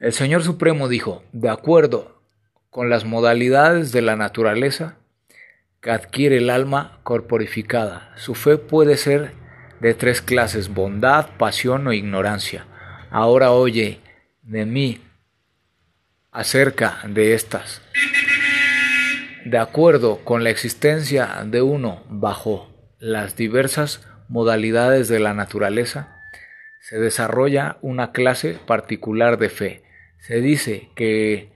El 0.00 0.14
Señor 0.14 0.42
Supremo 0.42 0.88
dijo, 0.88 1.22
de 1.32 1.50
acuerdo 1.50 2.21
con 2.72 2.88
las 2.88 3.04
modalidades 3.04 3.92
de 3.92 4.00
la 4.00 4.16
naturaleza 4.16 4.96
que 5.82 5.90
adquiere 5.90 6.38
el 6.38 6.48
alma 6.48 7.00
corporificada, 7.02 8.14
su 8.16 8.34
fe 8.34 8.56
puede 8.56 8.96
ser 8.96 9.32
de 9.80 9.92
tres 9.92 10.22
clases, 10.22 10.72
bondad, 10.72 11.36
pasión 11.36 11.86
o 11.86 11.92
ignorancia. 11.92 12.64
Ahora 13.10 13.50
oye 13.50 14.00
de 14.40 14.64
mí 14.64 15.02
acerca 16.30 17.00
de 17.06 17.34
estas. 17.34 17.82
De 19.44 19.58
acuerdo 19.58 20.24
con 20.24 20.42
la 20.42 20.48
existencia 20.48 21.42
de 21.44 21.60
uno 21.60 22.02
bajo 22.08 22.72
las 22.98 23.36
diversas 23.36 24.00
modalidades 24.30 25.08
de 25.08 25.20
la 25.20 25.34
naturaleza, 25.34 26.22
se 26.80 26.98
desarrolla 26.98 27.76
una 27.82 28.12
clase 28.12 28.58
particular 28.66 29.36
de 29.36 29.50
fe. 29.50 29.82
Se 30.16 30.40
dice 30.40 30.88
que 30.96 31.51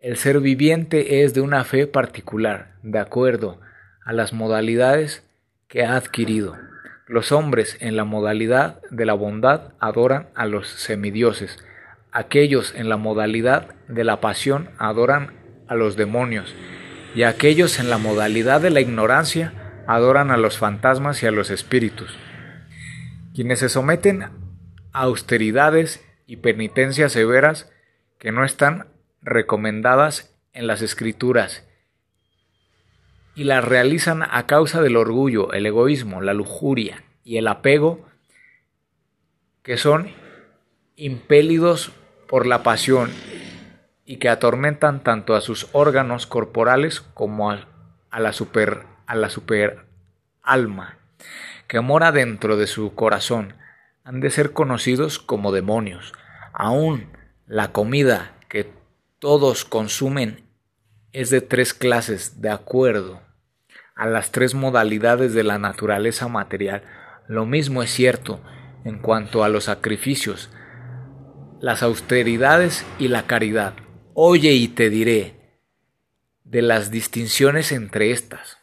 el 0.00 0.16
ser 0.16 0.38
viviente 0.38 1.24
es 1.24 1.34
de 1.34 1.40
una 1.40 1.64
fe 1.64 1.88
particular, 1.88 2.74
de 2.82 3.00
acuerdo 3.00 3.60
a 4.04 4.12
las 4.12 4.32
modalidades 4.32 5.24
que 5.66 5.84
ha 5.84 5.96
adquirido. 5.96 6.56
Los 7.08 7.32
hombres 7.32 7.76
en 7.80 7.96
la 7.96 8.04
modalidad 8.04 8.80
de 8.90 9.06
la 9.06 9.14
bondad 9.14 9.72
adoran 9.80 10.28
a 10.36 10.46
los 10.46 10.68
semidioses. 10.68 11.58
Aquellos 12.12 12.74
en 12.76 12.88
la 12.88 12.96
modalidad 12.96 13.74
de 13.88 14.04
la 14.04 14.20
pasión 14.20 14.70
adoran 14.78 15.32
a 15.66 15.74
los 15.74 15.96
demonios. 15.96 16.54
Y 17.14 17.24
aquellos 17.24 17.80
en 17.80 17.90
la 17.90 17.98
modalidad 17.98 18.60
de 18.60 18.70
la 18.70 18.80
ignorancia 18.80 19.82
adoran 19.88 20.30
a 20.30 20.36
los 20.36 20.58
fantasmas 20.58 21.22
y 21.22 21.26
a 21.26 21.32
los 21.32 21.50
espíritus. 21.50 22.16
Quienes 23.34 23.58
se 23.58 23.68
someten 23.68 24.22
a 24.22 24.30
austeridades 24.92 26.04
y 26.26 26.36
penitencias 26.36 27.12
severas 27.12 27.72
que 28.18 28.30
no 28.30 28.44
están 28.44 28.86
recomendadas 29.22 30.34
en 30.52 30.66
las 30.66 30.82
escrituras 30.82 31.66
y 33.34 33.44
las 33.44 33.64
realizan 33.64 34.22
a 34.22 34.46
causa 34.46 34.82
del 34.82 34.96
orgullo, 34.96 35.52
el 35.52 35.66
egoísmo, 35.66 36.20
la 36.20 36.34
lujuria 36.34 37.04
y 37.22 37.36
el 37.36 37.46
apego, 37.46 38.08
que 39.62 39.76
son 39.76 40.10
impelidos 40.96 41.92
por 42.28 42.46
la 42.46 42.62
pasión 42.62 43.10
y 44.04 44.16
que 44.16 44.28
atormentan 44.28 45.04
tanto 45.04 45.34
a 45.34 45.40
sus 45.40 45.68
órganos 45.72 46.26
corporales 46.26 47.00
como 47.00 47.50
a, 47.50 47.68
la 48.18 48.32
super 48.32 48.84
a 49.06 49.14
la 49.14 49.30
super 49.30 49.86
alma 50.42 50.98
que 51.68 51.80
mora 51.80 52.10
dentro 52.10 52.56
de 52.56 52.66
su 52.66 52.94
corazón 52.94 53.54
han 54.02 54.20
de 54.20 54.30
ser 54.30 54.52
conocidos 54.52 55.18
como 55.18 55.52
demonios. 55.52 56.14
Aún 56.52 57.12
la 57.46 57.72
comida 57.72 58.32
que 58.48 58.72
todos 59.18 59.64
consumen 59.64 60.44
es 61.12 61.30
de 61.30 61.40
tres 61.40 61.74
clases 61.74 62.40
de 62.40 62.50
acuerdo 62.50 63.20
a 63.96 64.06
las 64.06 64.30
tres 64.30 64.54
modalidades 64.54 65.34
de 65.34 65.42
la 65.42 65.58
naturaleza 65.58 66.28
material. 66.28 66.82
Lo 67.26 67.44
mismo 67.44 67.82
es 67.82 67.90
cierto 67.90 68.40
en 68.84 68.98
cuanto 68.98 69.42
a 69.42 69.48
los 69.48 69.64
sacrificios, 69.64 70.50
las 71.60 71.82
austeridades 71.82 72.86
y 73.00 73.08
la 73.08 73.26
caridad. 73.26 73.74
Oye 74.14 74.52
y 74.52 74.68
te 74.68 74.88
diré 74.88 75.34
de 76.44 76.62
las 76.62 76.92
distinciones 76.92 77.72
entre 77.72 78.12
estas. 78.12 78.58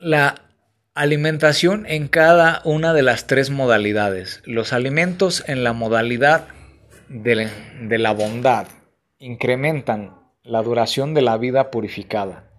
La 0.00 0.34
Alimentación 0.94 1.86
en 1.86 2.08
cada 2.08 2.62
una 2.64 2.92
de 2.92 3.02
las 3.02 3.26
tres 3.26 3.50
modalidades. 3.50 4.42
Los 4.44 4.72
alimentos 4.72 5.44
en 5.46 5.62
la 5.62 5.72
modalidad 5.72 6.48
de, 7.08 7.48
la 7.98 8.12
bondad 8.12 8.66
incrementan 9.18 10.18
la 10.42 10.62
duración 10.62 11.14
de 11.14 11.22
la 11.22 11.36
vida 11.36 11.70
purificada, 11.70 12.50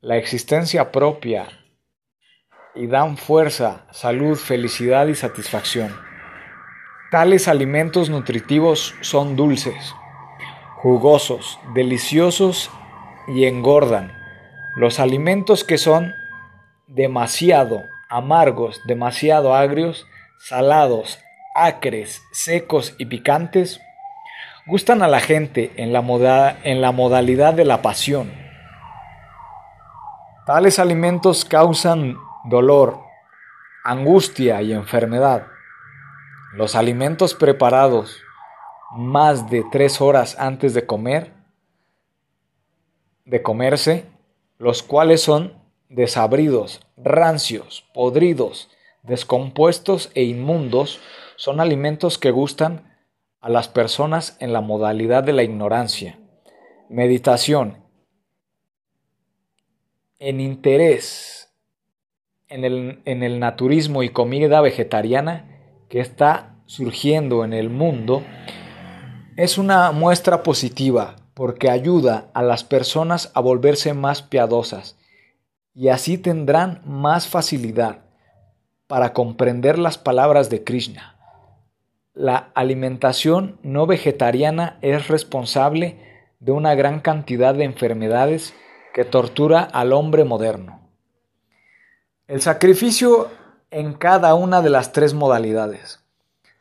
la 0.00 0.16
existencia 0.16 0.90
propia 0.90 1.48
y 2.74 2.86
dan 2.86 3.18
fuerza, 3.18 3.86
salud, 3.92 4.36
felicidad 4.36 5.06
y 5.06 5.14
satisfacción. 5.14 5.94
Tales 7.10 7.46
alimentos 7.46 8.10
nutritivos 8.10 8.94
son 9.00 9.36
dulces, 9.36 9.94
jugosos, 10.76 11.60
deliciosos 11.74 12.70
y 13.28 13.44
engordan. 13.44 14.12
Los 14.76 14.98
alimentos 14.98 15.62
que 15.62 15.78
son 15.78 16.14
demasiado 16.88 17.84
amargos, 18.08 18.80
demasiado 18.86 19.54
agrios, 19.54 20.06
salados, 20.38 21.18
acres, 21.54 22.22
secos 22.32 22.94
y 22.98 23.06
picantes, 23.06 23.80
gustan 24.66 25.02
a 25.02 25.08
la 25.08 25.20
gente 25.20 25.72
en 25.76 25.92
la, 25.92 26.58
en 26.62 26.80
la 26.80 26.92
modalidad 26.92 27.54
de 27.54 27.64
la 27.64 27.82
pasión. 27.82 28.32
Tales 30.46 30.78
alimentos 30.78 31.44
causan 31.44 32.16
dolor, 32.44 33.00
angustia 33.84 34.62
y 34.62 34.72
enfermedad. 34.72 35.46
Los 36.54 36.74
alimentos 36.74 37.34
preparados 37.34 38.22
más 38.92 39.50
de 39.50 39.64
tres 39.70 40.00
horas 40.00 40.36
antes 40.38 40.72
de 40.72 40.86
comer, 40.86 41.34
de 43.26 43.42
comerse, 43.42 44.06
los 44.56 44.82
cuales 44.82 45.22
son 45.22 45.57
desabridos, 45.88 46.80
rancios, 46.96 47.84
podridos, 47.94 48.68
descompuestos 49.02 50.10
e 50.14 50.24
inmundos 50.24 51.00
son 51.36 51.60
alimentos 51.60 52.18
que 52.18 52.30
gustan 52.30 52.98
a 53.40 53.48
las 53.48 53.68
personas 53.68 54.36
en 54.40 54.52
la 54.52 54.60
modalidad 54.60 55.22
de 55.22 55.32
la 55.32 55.42
ignorancia. 55.42 56.18
Meditación. 56.88 57.84
En 60.18 60.40
interés 60.40 61.38
en 62.48 62.64
el, 62.64 63.02
en 63.04 63.22
el 63.22 63.38
naturismo 63.38 64.02
y 64.02 64.08
comida 64.08 64.60
vegetariana 64.60 65.44
que 65.88 66.00
está 66.00 66.56
surgiendo 66.66 67.44
en 67.44 67.52
el 67.52 67.70
mundo, 67.70 68.22
es 69.36 69.58
una 69.58 69.92
muestra 69.92 70.42
positiva 70.42 71.16
porque 71.34 71.70
ayuda 71.70 72.30
a 72.34 72.42
las 72.42 72.64
personas 72.64 73.30
a 73.34 73.40
volverse 73.40 73.94
más 73.94 74.22
piadosas 74.22 74.97
y 75.78 75.90
así 75.90 76.18
tendrán 76.18 76.82
más 76.84 77.28
facilidad 77.28 78.00
para 78.88 79.12
comprender 79.12 79.78
las 79.78 79.96
palabras 79.96 80.50
de 80.50 80.64
Krishna. 80.64 81.16
La 82.14 82.50
alimentación 82.56 83.60
no 83.62 83.86
vegetariana 83.86 84.78
es 84.82 85.06
responsable 85.06 86.24
de 86.40 86.50
una 86.50 86.74
gran 86.74 86.98
cantidad 86.98 87.54
de 87.54 87.62
enfermedades 87.62 88.54
que 88.92 89.04
tortura 89.04 89.60
al 89.60 89.92
hombre 89.92 90.24
moderno. 90.24 90.80
El 92.26 92.40
sacrificio 92.40 93.28
en 93.70 93.92
cada 93.92 94.34
una 94.34 94.62
de 94.62 94.70
las 94.70 94.90
tres 94.90 95.14
modalidades. 95.14 96.00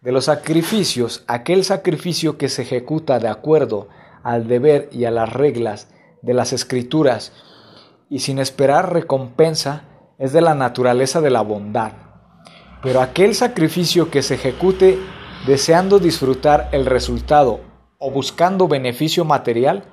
De 0.02 0.12
los 0.12 0.26
sacrificios, 0.26 1.24
aquel 1.26 1.64
sacrificio 1.64 2.38
que 2.38 2.50
se 2.50 2.62
ejecuta 2.62 3.18
de 3.18 3.30
acuerdo 3.30 3.90
al 4.22 4.48
deber 4.48 4.90
y 4.92 5.06
a 5.06 5.12
las 5.12 5.34
reglas 5.34 5.90
de 6.22 6.36
las 6.36 6.54
escrituras 6.54 7.34
y 8.10 8.20
sin 8.20 8.39
esperar 8.39 8.93
recompensa 8.93 9.84
es 10.17 10.34
de 10.34 10.41
la 10.41 10.56
naturaleza 10.56 11.22
de 11.22 11.30
la 11.30 11.41
bondad. 11.41 11.91
Pero 12.82 13.02
aquel 13.02 13.36
sacrificio 13.36 14.10
que 14.10 14.22
se 14.22 14.36
ejecute 14.36 15.00
deseando 15.46 16.00
disfrutar 16.00 16.70
el 16.72 16.86
resultado 16.86 17.62
o 17.98 18.12
buscando 18.12 18.67
beneficio 18.67 19.26
material, 19.26 19.84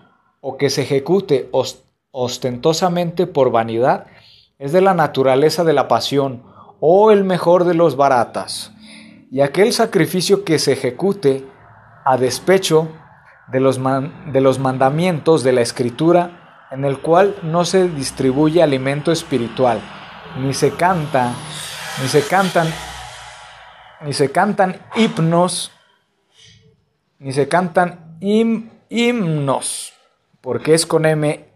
o 0.41 0.59
que 0.59 0.69
se 0.69 0.83
ejecute 0.83 1.51
ostentosamente 2.11 3.27
por 3.27 3.51
vanidad, 3.51 4.07
es 4.59 4.73
de 4.73 4.83
la 4.83 4.93
naturaleza 4.93 5.65
de 5.65 5.73
la 5.73 5.89
pasión, 5.89 6.43
o 6.81 7.11
el 7.11 7.25
mejor 7.25 7.65
de 7.65 7.75
los 7.75 7.97
baratas. 7.97 8.73
Y 9.31 9.41
aquel 9.41 9.73
sacrificio 9.73 10.45
que 10.45 10.59
se 10.59 10.73
ejecute 10.73 11.47
a 12.05 12.19
despecho 12.19 12.89
de 13.51 13.61
los, 13.61 13.81
de 14.33 14.41
los 14.43 14.59
mandamientos 14.59 15.43
de 15.43 15.53
la 15.53 15.63
escritura, 15.63 16.44
en 16.75 16.85
el 16.85 16.99
cual 16.99 17.37
no 17.45 17.65
se 17.65 17.89
distribuye 17.89 18.61
alimento 18.61 19.13
espiritual, 19.13 19.81
ni 20.41 20.53
se 20.53 20.73
canta, 20.73 21.33
ni 22.03 22.09
se 22.09 22.27
cantan, 22.27 22.67
ni 24.01 24.13
se 24.13 24.33
cantan 24.33 24.81
himnos, 24.97 25.71
ni 27.21 27.33
se 27.33 27.47
cantan 27.47 28.19
himnos, 28.21 29.93
porque 30.41 30.75
es 30.75 30.85
con 30.85 31.07
M 31.07 31.49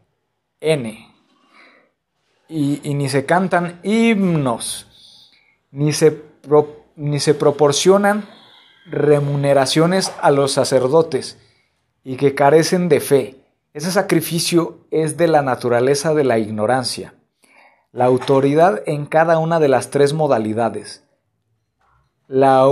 N. 0.60 1.12
y, 2.48 2.94
ni 2.94 3.08
se 3.08 3.26
cantan 3.26 3.80
himnos, 3.82 5.32
ni 5.72 5.92
se, 5.92 6.22
ni 6.94 7.18
se 7.18 7.34
proporcionan 7.34 8.24
remuneraciones 8.86 10.12
a 10.22 10.30
los 10.30 10.52
sacerdotes 10.52 11.38
y 12.04 12.16
que 12.16 12.36
carecen 12.36 12.88
de 12.88 13.00
fe. 13.00 13.37
Ese 13.78 13.92
sacrificio 13.92 14.88
es 14.90 15.16
de 15.16 15.28
la 15.28 15.40
naturaleza 15.40 16.12
de 16.12 16.24
la 16.24 16.40
ignorancia. 16.40 17.14
La 17.92 18.06
autoridad 18.06 18.82
en 18.86 19.06
cada 19.06 19.38
una 19.38 19.60
de 19.60 19.68
las 19.68 19.90
tres 19.90 20.14
modalidades. 20.14 21.06
La, 22.26 22.66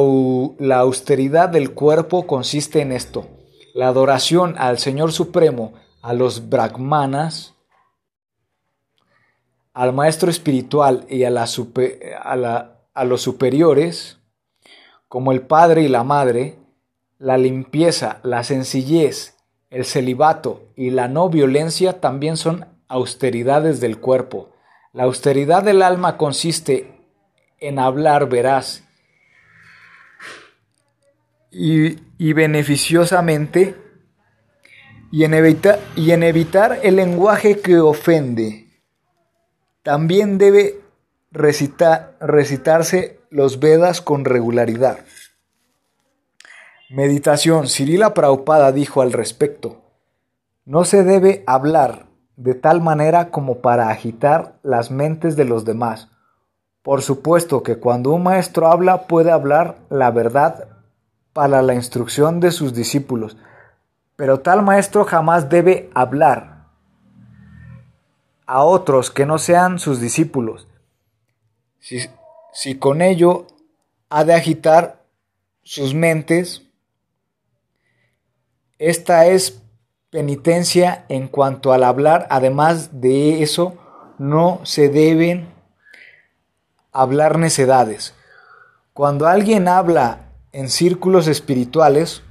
la 0.58 0.78
austeridad 0.80 1.48
del 1.48 1.74
cuerpo 1.74 2.26
consiste 2.26 2.80
en 2.80 2.90
esto. 2.90 3.28
La 3.72 3.86
adoración 3.86 4.56
al 4.58 4.78
Señor 4.78 5.12
Supremo, 5.12 5.74
a 6.02 6.12
los 6.12 6.48
brahmanas, 6.48 7.54
al 9.74 9.92
maestro 9.92 10.28
espiritual 10.28 11.06
y 11.08 11.22
a, 11.22 11.28
a 12.94 13.04
los 13.04 13.22
superiores, 13.22 14.18
como 15.06 15.30
el 15.30 15.42
padre 15.42 15.82
y 15.82 15.88
la 15.88 16.02
madre, 16.02 16.58
la 17.18 17.38
limpieza, 17.38 18.18
la 18.24 18.42
sencillez, 18.42 19.35
el 19.70 19.84
celibato 19.84 20.68
y 20.76 20.90
la 20.90 21.08
no 21.08 21.28
violencia 21.28 22.00
también 22.00 22.36
son 22.36 22.66
austeridades 22.88 23.80
del 23.80 23.98
cuerpo. 23.98 24.52
La 24.92 25.04
austeridad 25.04 25.62
del 25.62 25.82
alma 25.82 26.16
consiste 26.16 26.92
en 27.58 27.78
hablar 27.78 28.28
veraz 28.28 28.84
y, 31.50 31.98
y 32.18 32.32
beneficiosamente 32.32 33.74
y 35.10 35.24
en, 35.24 35.34
y 35.96 36.10
en 36.10 36.22
evitar 36.22 36.80
el 36.82 36.96
lenguaje 36.96 37.60
que 37.60 37.78
ofende. 37.78 38.82
También 39.82 40.38
debe 40.38 40.80
recita- 41.30 42.16
recitarse 42.20 43.20
los 43.30 43.60
Vedas 43.60 44.00
con 44.00 44.24
regularidad. 44.24 44.98
Meditación. 46.88 47.66
Cirila 47.66 48.14
Prabhupada 48.14 48.70
dijo 48.70 49.02
al 49.02 49.12
respecto: 49.12 49.82
No 50.64 50.84
se 50.84 51.02
debe 51.02 51.42
hablar 51.46 52.06
de 52.36 52.54
tal 52.54 52.80
manera 52.80 53.30
como 53.30 53.58
para 53.58 53.88
agitar 53.88 54.58
las 54.62 54.92
mentes 54.92 55.34
de 55.34 55.44
los 55.44 55.64
demás. 55.64 56.08
Por 56.82 57.02
supuesto 57.02 57.64
que 57.64 57.80
cuando 57.80 58.12
un 58.12 58.22
maestro 58.22 58.68
habla 58.68 59.08
puede 59.08 59.32
hablar 59.32 59.78
la 59.90 60.12
verdad 60.12 60.68
para 61.32 61.60
la 61.60 61.74
instrucción 61.74 62.38
de 62.38 62.52
sus 62.52 62.72
discípulos, 62.72 63.36
pero 64.14 64.40
tal 64.40 64.62
maestro 64.62 65.04
jamás 65.04 65.48
debe 65.48 65.90
hablar 65.92 66.66
a 68.46 68.62
otros 68.62 69.10
que 69.10 69.26
no 69.26 69.38
sean 69.38 69.80
sus 69.80 70.00
discípulos. 70.00 70.68
Si, 71.80 71.98
si 72.52 72.78
con 72.78 73.02
ello 73.02 73.48
ha 74.08 74.22
de 74.22 74.34
agitar 74.34 75.02
sus 75.64 75.92
mentes, 75.92 76.65
esta 78.78 79.26
es 79.26 79.62
penitencia 80.10 81.04
en 81.08 81.28
cuanto 81.28 81.72
al 81.72 81.84
hablar. 81.84 82.26
Además 82.30 83.00
de 83.00 83.42
eso, 83.42 83.76
no 84.18 84.60
se 84.64 84.88
deben 84.88 85.48
hablar 86.92 87.38
necedades. 87.38 88.14
Cuando 88.92 89.26
alguien 89.26 89.68
habla 89.68 90.30
en 90.52 90.70
círculos 90.70 91.28
espirituales, 91.28 92.22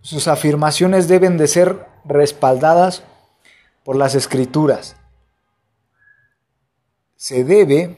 sus 0.00 0.26
afirmaciones 0.26 1.06
deben 1.06 1.38
de 1.38 1.46
ser 1.46 1.86
respaldadas 2.04 3.04
por 3.84 3.96
las 3.96 4.14
escrituras. 4.14 4.96
Se 7.14 7.44
debe 7.44 7.96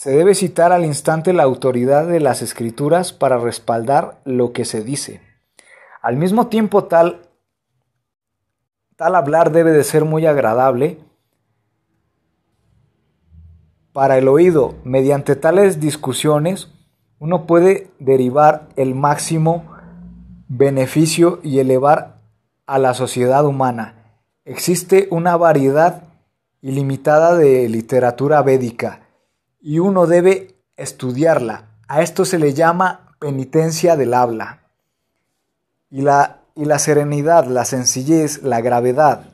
se 0.00 0.12
debe 0.12 0.34
citar 0.34 0.72
al 0.72 0.86
instante 0.86 1.34
la 1.34 1.42
autoridad 1.42 2.06
de 2.06 2.20
las 2.20 2.40
escrituras 2.40 3.12
para 3.12 3.36
respaldar 3.36 4.18
lo 4.24 4.54
que 4.54 4.64
se 4.64 4.82
dice. 4.82 5.20
Al 6.00 6.16
mismo 6.16 6.46
tiempo 6.46 6.84
tal 6.84 7.28
tal 8.96 9.14
hablar 9.14 9.52
debe 9.52 9.72
de 9.72 9.84
ser 9.84 10.06
muy 10.06 10.24
agradable 10.24 11.00
para 13.92 14.16
el 14.16 14.28
oído. 14.28 14.74
Mediante 14.84 15.36
tales 15.36 15.80
discusiones 15.80 16.72
uno 17.18 17.46
puede 17.46 17.90
derivar 17.98 18.70
el 18.76 18.94
máximo 18.94 19.66
beneficio 20.48 21.40
y 21.42 21.58
elevar 21.58 22.22
a 22.64 22.78
la 22.78 22.94
sociedad 22.94 23.44
humana. 23.44 24.16
Existe 24.46 25.08
una 25.10 25.36
variedad 25.36 26.04
ilimitada 26.62 27.36
de 27.36 27.68
literatura 27.68 28.40
védica 28.40 29.09
y 29.60 29.78
uno 29.78 30.06
debe 30.06 30.54
estudiarla. 30.76 31.66
A 31.88 32.02
esto 32.02 32.24
se 32.24 32.38
le 32.38 32.54
llama 32.54 33.14
penitencia 33.18 33.96
del 33.96 34.14
habla. 34.14 34.62
Y 35.90 36.02
la, 36.02 36.40
y 36.54 36.64
la 36.64 36.78
serenidad, 36.78 37.46
la 37.46 37.64
sencillez, 37.64 38.42
la 38.42 38.60
gravedad, 38.60 39.24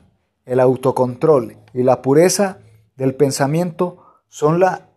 el 0.45 0.59
autocontrol 0.59 1.57
y 1.73 1.83
la 1.83 2.01
pureza 2.01 2.57
del 2.95 3.13
pensamiento 3.15 4.03
son, 4.27 4.59
la, 4.59 4.89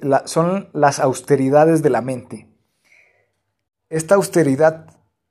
la- 0.00 0.26
son 0.26 0.68
las 0.72 1.00
austeridades 1.00 1.82
de 1.82 1.90
la 1.90 2.00
mente. 2.00 2.48
Esta 3.90 4.14
austeridad 4.14 4.86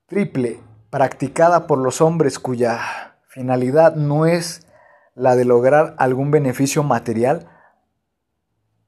triple, 0.08 0.60
practicada 0.89 1.67
por 1.67 1.78
los 1.80 2.02
hombres 2.02 2.38
cuya 2.38 3.15
finalidad 3.28 3.95
no 3.95 4.26
es 4.26 4.67
la 5.15 5.36
de 5.36 5.45
lograr 5.45 5.95
algún 5.97 6.32
beneficio 6.32 6.84
material 6.84 7.47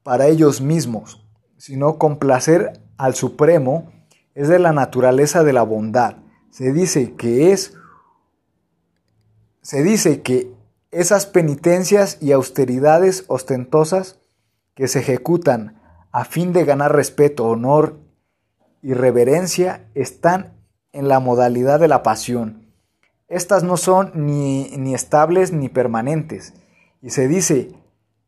para 0.03 0.27
ellos 0.27 0.61
mismos, 0.61 1.25
sino 1.57 1.97
complacer 1.97 2.81
al 2.97 3.15
Supremo, 3.15 3.91
es 4.35 4.47
de 4.47 4.59
la 4.59 4.73
naturaleza 4.73 5.43
de 5.43 5.53
la 5.53 5.63
bondad. 5.63 6.17
Se 6.49 6.71
dice 6.73 7.13
que 7.15 7.51
es 7.51 7.73
se 9.63 9.81
dice 9.81 10.21
que 10.21 10.53
esas 10.91 11.25
penitencias 11.25 12.17
y 12.21 12.33
austeridades 12.33 13.23
ostentosas 13.27 14.19
que 14.75 14.89
se 14.89 14.99
ejecutan 14.99 15.81
a 16.11 16.25
fin 16.25 16.51
de 16.51 16.65
ganar 16.65 16.93
respeto, 16.93 17.45
honor 17.45 17.97
y 18.81 18.93
reverencia 18.93 19.89
están 19.95 20.53
en 20.91 21.07
la 21.07 21.21
modalidad 21.21 21.79
de 21.79 21.87
la 21.87 22.03
pasión. 22.03 22.73
Estas 23.29 23.63
no 23.63 23.77
son 23.77 24.11
ni, 24.13 24.69
ni 24.77 24.93
estables 24.93 25.53
ni 25.53 25.69
permanentes, 25.69 26.53
y 27.01 27.11
se 27.11 27.27
dice 27.27 27.71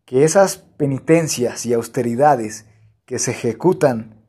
que 0.06 0.24
esas 0.24 0.58
penitencias 0.58 1.66
y 1.66 1.74
austeridades 1.74 2.66
que 3.06 3.20
se 3.20 3.32
ejecutan 3.32 4.24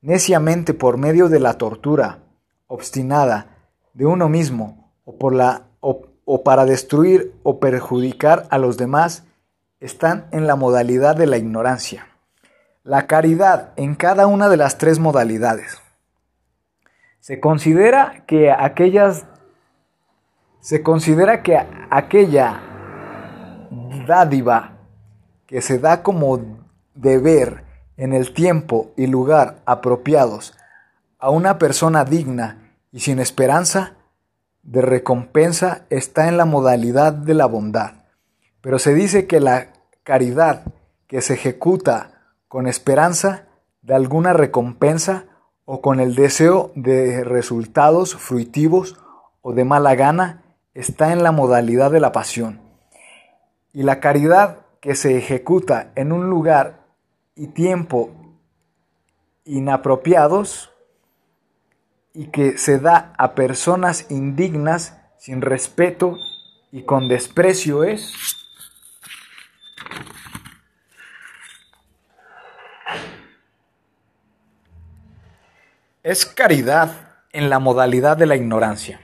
neciamente 0.00 0.74
por 0.74 0.98
medio 0.98 1.28
de 1.28 1.40
la 1.40 1.54
tortura 1.54 2.20
obstinada 2.66 3.70
de 3.94 4.06
uno 4.06 4.28
mismo 4.28 4.92
o, 5.04 5.16
o 6.24 6.44
para 6.44 6.64
destruir 6.64 7.34
o 7.42 7.58
perjudicar 7.58 8.46
a 8.50 8.58
los 8.58 8.76
demás 8.76 9.24
están 9.80 10.26
en 10.32 10.46
la 10.46 10.56
modalidad 10.56 11.16
de 11.16 11.26
la 11.26 11.38
ignorancia. 11.38 12.08
La 12.82 13.06
caridad 13.06 13.72
en 13.76 13.94
cada 13.94 14.26
una 14.26 14.48
de 14.48 14.56
las 14.56 14.78
tres 14.78 14.98
modalidades. 14.98 15.80
Se 17.20 17.40
considera 17.40 18.24
que 18.26 18.52
aquellas 18.52 19.26
se 20.60 20.82
considera 20.82 21.42
que 21.42 21.56
aquella 21.90 22.60
dádiva 24.06 24.75
que 25.46 25.62
se 25.62 25.78
da 25.78 26.02
como 26.02 26.40
deber 26.94 27.64
en 27.96 28.12
el 28.12 28.32
tiempo 28.32 28.92
y 28.96 29.06
lugar 29.06 29.62
apropiados 29.64 30.54
a 31.18 31.30
una 31.30 31.58
persona 31.58 32.04
digna 32.04 32.74
y 32.92 33.00
sin 33.00 33.18
esperanza 33.18 33.94
de 34.62 34.82
recompensa 34.82 35.86
está 35.90 36.28
en 36.28 36.36
la 36.36 36.44
modalidad 36.44 37.12
de 37.12 37.34
la 37.34 37.46
bondad. 37.46 38.04
Pero 38.60 38.78
se 38.78 38.94
dice 38.94 39.26
que 39.26 39.40
la 39.40 39.68
caridad 40.02 40.64
que 41.06 41.20
se 41.20 41.34
ejecuta 41.34 42.32
con 42.48 42.66
esperanza 42.66 43.46
de 43.82 43.94
alguna 43.94 44.32
recompensa 44.32 45.24
o 45.64 45.80
con 45.80 46.00
el 46.00 46.14
deseo 46.14 46.72
de 46.74 47.22
resultados 47.24 48.16
fruitivos 48.16 48.98
o 49.40 49.52
de 49.52 49.64
mala 49.64 49.94
gana 49.94 50.42
está 50.74 51.12
en 51.12 51.22
la 51.22 51.32
modalidad 51.32 51.90
de 51.90 52.00
la 52.00 52.12
pasión. 52.12 52.60
Y 53.72 53.82
la 53.82 54.00
caridad 54.00 54.65
que 54.86 54.94
se 54.94 55.18
ejecuta 55.18 55.90
en 55.96 56.12
un 56.12 56.30
lugar 56.30 56.86
y 57.34 57.48
tiempo 57.48 58.12
inapropiados 59.44 60.70
y 62.14 62.28
que 62.28 62.56
se 62.56 62.78
da 62.78 63.12
a 63.18 63.34
personas 63.34 64.08
indignas 64.12 64.96
sin 65.18 65.42
respeto 65.42 66.16
y 66.70 66.84
con 66.84 67.08
desprecio 67.08 67.82
es 67.82 68.12
es 76.04 76.26
caridad 76.26 76.92
en 77.32 77.50
la 77.50 77.58
modalidad 77.58 78.16
de 78.16 78.26
la 78.26 78.36
ignorancia. 78.36 79.00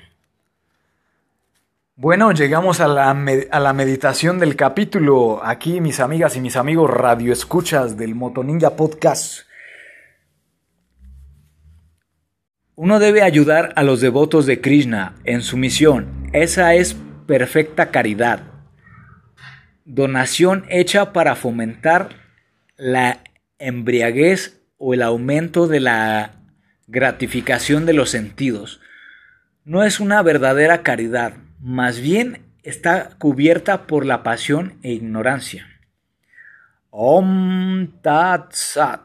Bueno, 1.94 2.32
llegamos 2.32 2.80
a 2.80 2.88
la, 2.88 3.10
a 3.10 3.60
la, 3.60 3.72
meditación 3.74 4.38
del 4.38 4.56
capítulo. 4.56 5.44
Aquí 5.44 5.82
mis 5.82 6.00
amigas 6.00 6.36
y 6.36 6.40
mis 6.40 6.56
amigos 6.56 6.90
radio 6.90 7.34
escuchas 7.34 7.98
del 7.98 8.14
Motoninja 8.14 8.76
Podcast. 8.76 9.40
Uno 12.76 12.98
debe 12.98 13.20
ayudar 13.20 13.74
a 13.76 13.82
los 13.82 14.00
devotos 14.00 14.46
de 14.46 14.62
Krishna 14.62 15.16
en 15.24 15.42
su 15.42 15.58
misión. 15.58 16.30
Esa 16.32 16.74
es 16.74 16.96
perfecta 17.26 17.90
caridad. 17.90 18.40
Donación 19.84 20.64
hecha 20.70 21.12
para 21.12 21.36
fomentar 21.36 22.08
la 22.78 23.22
embriaguez 23.58 24.62
o 24.78 24.94
el 24.94 25.02
aumento 25.02 25.68
de 25.68 25.80
la 25.80 26.36
gratificación 26.86 27.84
de 27.84 27.92
los 27.92 28.08
sentidos. 28.08 28.80
No 29.66 29.84
es 29.84 30.00
una 30.00 30.22
verdadera 30.22 30.82
caridad, 30.82 31.34
más 31.62 32.00
bien 32.00 32.42
está 32.62 33.10
cubierta 33.18 33.86
por 33.86 34.04
la 34.04 34.22
pasión 34.22 34.74
e 34.82 34.92
ignorancia. 34.92 35.66
Om 36.90 38.00
Tat 38.02 38.52
Sat. 38.52 39.00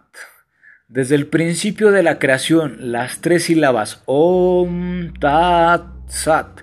Desde 0.90 1.16
el 1.16 1.28
principio 1.28 1.92
de 1.92 2.04
la 2.04 2.20
creación, 2.20 2.92
las 2.92 3.20
tres 3.22 3.46
sílabas 3.46 4.02
Om 4.06 5.14
Tat 5.20 5.86
Sat 6.08 6.62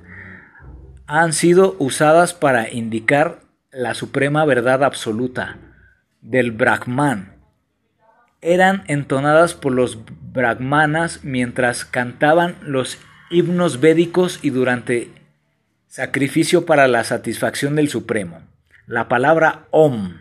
han 1.07 1.33
sido 1.33 1.77
usadas 1.79 2.35
para 2.35 2.71
indicar 2.71 3.41
la 3.71 3.95
suprema 3.95 4.45
verdad 4.45 4.85
absoluta 4.85 5.59
del 6.21 6.53
Brahman, 6.53 7.35
eran 8.45 8.85
entonadas 8.89 9.55
por 9.55 9.73
los 9.73 9.99
brahmanas 10.33 11.21
mientras 11.23 11.85
cantaban 11.85 12.57
los 12.63 12.99
himnos 13.31 13.81
védicos 13.81 14.39
y 14.43 14.51
durante 14.51 15.11
sacrificio 15.95 16.67
para 16.67 16.89
la 16.89 17.05
satisfacción 17.05 17.77
del 17.77 17.89
Supremo. 17.89 18.43
La 18.89 19.07
palabra 19.07 19.69
Om. 19.71 20.19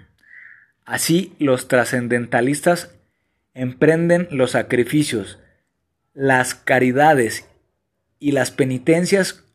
Así 0.85 1.33
los 1.39 1.67
trascendentalistas 1.67 2.91
emprenden 3.55 4.27
los 4.29 4.51
sacrificios, 4.51 5.39
las 6.13 6.53
caridades 6.53 7.49
y 8.19 8.33
las 8.33 8.51
penitencias 8.51 9.45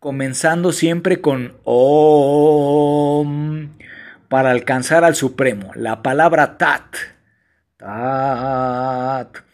comenzando 0.00 0.70
siempre 0.72 1.22
con 1.22 1.56
Om 1.64 2.98
para 4.28 4.50
alcanzar 4.50 5.02
al 5.02 5.14
Supremo. 5.14 5.70
La 5.74 6.02
palabra 6.02 6.58
Tat 6.58 6.94
Tat. 7.78 9.47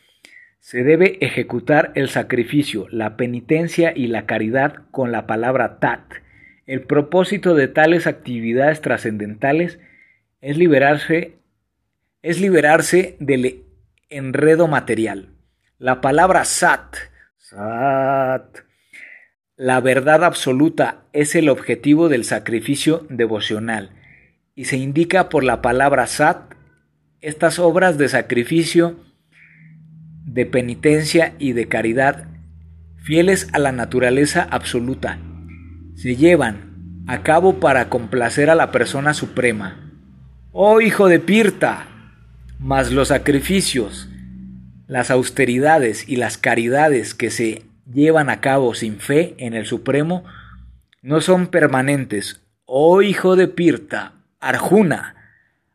Se 0.65 0.83
debe 0.83 1.19
ejecutar 1.21 1.93
el 1.95 2.09
sacrificio, 2.09 2.87
la 2.91 3.19
penitencia 3.19 3.93
y 3.95 4.07
la 4.07 4.25
caridad 4.25 4.77
con 4.93 5.13
la 5.13 5.27
palabra 5.27 5.79
Tat. 5.79 6.01
El 6.65 6.81
propósito 6.81 7.55
de 7.55 7.69
tales 7.69 8.07
actividades 8.07 8.81
trascendentales 8.81 9.79
es 10.41 10.57
liberarse, 10.57 11.35
es 12.23 12.41
liberarse 12.41 13.19
del 13.21 13.65
enredo 14.09 14.67
material. 14.67 15.35
La 15.77 16.01
palabra 16.01 16.47
Sat, 16.47 16.97
Sat, 17.37 18.61
la 19.57 19.83
verdad 19.83 20.25
absoluta 20.25 21.03
es 21.13 21.35
el 21.35 21.51
objetivo 21.51 22.09
del 22.09 22.25
sacrificio 22.25 23.07
devocional 23.11 23.91
y 24.55 24.65
se 24.65 24.79
indica 24.79 25.29
por 25.29 25.45
la 25.45 25.61
palabra 25.61 26.07
Sat 26.07 26.55
estas 27.21 27.59
obras 27.59 27.99
de 27.99 28.09
sacrificio, 28.09 28.99
de 30.35 30.47
penitencia 30.47 31.35
y 31.39 31.53
de 31.53 31.69
caridad, 31.69 32.27
fieles 32.97 33.47
a 33.53 33.61
la 33.61 33.71
naturaleza 33.71 34.49
absoluta, 34.51 35.21
se 35.95 36.17
llevan 36.17 37.05
a 37.07 37.23
cabo 37.23 37.61
para 37.61 37.89
complacer 37.89 38.51
a 38.51 38.57
la 38.57 38.73
persona 38.73 39.15
suprema. 39.15 39.93
Oh 40.51 40.81
hijo 40.81 41.07
de 41.07 41.21
Pirta, 41.21 41.87
mas 42.59 42.91
los 42.91 43.09
sacrificios, 43.09 44.09
las 44.89 45.13
austeridades 45.13 46.09
y 46.09 46.17
las 46.17 46.37
caridades 46.37 47.15
que 47.15 47.31
se 47.31 47.63
llevan 47.89 48.29
a 48.29 48.41
cabo 48.41 48.75
sin 48.75 48.99
fe 48.99 49.37
en 49.39 49.55
el 49.55 49.67
Supremo 49.67 50.25
no 51.01 51.21
son 51.21 51.47
permanentes. 51.47 52.41
Oh 52.65 53.03
hijo 53.03 53.37
de 53.37 53.47
Pirta, 53.47 54.15
Arjuna, 54.41 55.15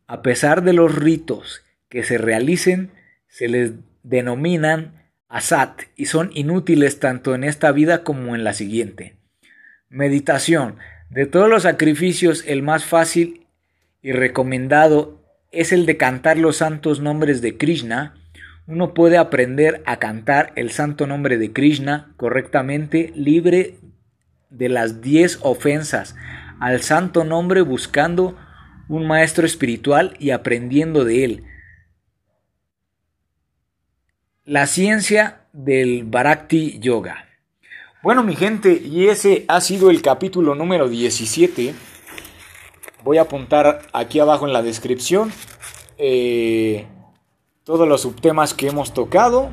a 0.06 0.22
pesar 0.22 0.64
de 0.64 0.74
los 0.74 0.94
ritos 0.94 1.64
que 1.88 2.04
se 2.04 2.18
realicen, 2.18 2.92
se 3.28 3.48
les 3.48 3.74
denominan 4.10 5.04
asat 5.28 5.84
y 5.96 6.06
son 6.08 6.32
inútiles 6.34 7.00
tanto 7.00 7.36
en 7.36 7.44
esta 7.44 7.72
vida 7.72 8.04
como 8.04 8.36
en 8.36 8.44
la 8.44 8.54
siguiente. 8.54 9.16
Meditación. 9.90 10.78
De 11.10 11.26
todos 11.26 11.50
los 11.50 11.64
sacrificios, 11.64 12.44
el 12.46 12.62
más 12.62 12.86
fácil 12.86 13.48
y 14.02 14.12
recomendado 14.12 15.24
es 15.52 15.72
el 15.72 15.86
de 15.86 15.98
cantar 15.98 16.38
los 16.38 16.58
santos 16.58 17.00
nombres 17.00 17.42
de 17.42 17.58
Krishna. 17.58 18.16
Uno 18.68 18.94
puede 18.94 19.18
aprender 19.18 19.82
a 19.86 19.98
cantar 19.98 20.54
el 20.56 20.72
santo 20.72 21.08
nombre 21.08 21.38
de 21.38 21.52
Krishna 21.52 22.14
correctamente, 22.18 23.12
libre 23.16 23.76
de 24.50 24.70
las 24.70 25.02
diez 25.02 25.40
ofensas 25.42 26.16
al 26.60 26.82
santo 26.82 27.24
nombre 27.24 27.62
buscando 27.62 28.36
un 28.88 29.08
maestro 29.08 29.46
espiritual 29.46 30.16
y 30.20 30.32
aprendiendo 30.32 31.06
de 31.06 31.24
él. 31.24 31.44
La 34.50 34.66
ciencia 34.66 35.42
del 35.54 36.06
Bharakti 36.06 36.80
Yoga. 36.80 37.28
Bueno, 38.02 38.24
mi 38.24 38.36
gente, 38.36 38.82
y 38.84 39.08
ese 39.08 39.46
ha 39.48 39.62
sido 39.62 39.92
el 39.92 40.02
capítulo 40.02 40.56
número 40.56 40.90
17. 40.90 41.76
Voy 43.04 43.20
a 43.20 43.22
apuntar 43.22 43.84
aquí 43.94 44.20
abajo 44.20 44.48
en 44.48 44.54
la 44.54 44.64
descripción 44.64 45.32
eh, 46.00 46.88
todos 47.64 47.88
los 47.88 48.02
subtemas 48.02 48.56
que 48.56 48.70
hemos 48.70 48.92
tocado. 48.92 49.52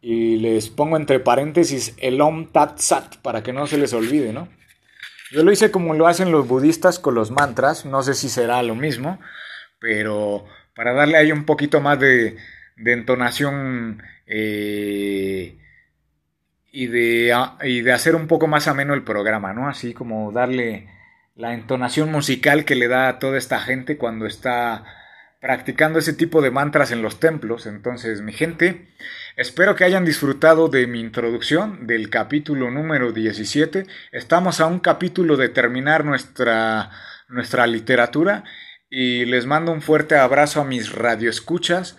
Y 0.00 0.38
les 0.38 0.70
pongo 0.70 0.96
entre 0.96 1.20
paréntesis 1.20 1.94
el 1.98 2.18
Om 2.18 2.50
Tat 2.50 2.78
Sat 2.78 3.16
para 3.18 3.42
que 3.42 3.52
no 3.52 3.66
se 3.66 3.76
les 3.76 3.92
olvide, 3.92 4.32
¿no? 4.32 4.48
Yo 5.32 5.44
lo 5.44 5.52
hice 5.52 5.70
como 5.70 5.92
lo 5.92 6.06
hacen 6.06 6.32
los 6.32 6.48
budistas 6.48 6.98
con 6.98 7.14
los 7.14 7.30
mantras, 7.30 7.84
no 7.84 8.02
sé 8.02 8.14
si 8.14 8.30
será 8.30 8.62
lo 8.62 8.74
mismo, 8.74 9.20
pero 9.78 10.46
para 10.74 10.94
darle 10.94 11.18
ahí 11.18 11.30
un 11.30 11.44
poquito 11.44 11.82
más 11.82 12.00
de, 12.00 12.38
entonación 12.76 14.02
eh, 14.26 15.58
y, 16.72 16.86
de, 16.86 17.34
y 17.62 17.80
de 17.82 17.92
hacer 17.92 18.16
un 18.16 18.26
poco 18.26 18.46
más 18.46 18.68
ameno 18.68 18.94
el 18.94 19.02
programa, 19.04 19.52
¿no? 19.52 19.68
Así 19.68 19.94
como 19.94 20.32
darle 20.32 20.88
la 21.36 21.54
entonación 21.54 22.10
musical 22.10 22.64
que 22.64 22.74
le 22.74 22.88
da 22.88 23.08
a 23.08 23.18
toda 23.18 23.38
esta 23.38 23.60
gente 23.60 23.96
cuando 23.96 24.26
está 24.26 24.84
practicando 25.40 25.98
ese 25.98 26.14
tipo 26.14 26.40
de 26.40 26.50
mantras 26.50 26.90
en 26.90 27.02
los 27.02 27.20
templos. 27.20 27.66
Entonces, 27.66 28.22
mi 28.22 28.32
gente, 28.32 28.88
espero 29.36 29.74
que 29.76 29.84
hayan 29.84 30.04
disfrutado 30.04 30.68
de 30.68 30.86
mi 30.86 31.00
introducción 31.00 31.86
del 31.86 32.08
capítulo 32.08 32.70
número 32.70 33.12
17. 33.12 33.86
Estamos 34.10 34.60
a 34.60 34.66
un 34.66 34.80
capítulo 34.80 35.36
de 35.36 35.50
terminar 35.50 36.04
nuestra, 36.04 36.90
nuestra 37.28 37.66
literatura 37.66 38.44
y 38.88 39.26
les 39.26 39.44
mando 39.44 39.72
un 39.72 39.82
fuerte 39.82 40.16
abrazo 40.16 40.62
a 40.62 40.64
mis 40.64 40.92
radioescuchas 40.92 41.98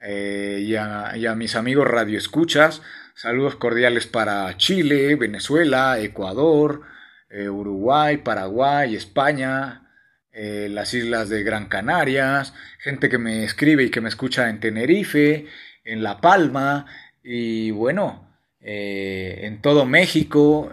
eh, 0.00 0.60
y, 0.62 0.76
a, 0.76 1.34
mis 1.36 1.56
amigos 1.56 1.86
radioescuchas. 1.86 2.82
Saludos 3.14 3.56
cordiales 3.56 4.06
para 4.06 4.56
Chile, 4.56 5.14
Venezuela, 5.16 5.98
Ecuador, 6.00 6.82
eh, 7.28 7.48
Uruguay, 7.48 8.18
Paraguay, 8.18 8.94
España, 8.94 9.90
eh, 10.32 10.68
las 10.70 10.94
islas 10.94 11.28
de 11.28 11.42
Gran 11.42 11.66
Canarias, 11.66 12.54
gente 12.78 13.08
que 13.08 13.18
me 13.18 13.44
escribe 13.44 13.84
y 13.84 13.90
que 13.90 14.00
me 14.00 14.08
escucha 14.08 14.48
en 14.48 14.60
Tenerife, 14.60 15.46
en 15.84 16.02
La 16.02 16.20
Palma 16.20 16.86
y 17.22 17.70
bueno, 17.72 18.28
en 18.62 19.60
todo 19.60 19.86
México. 19.86 20.72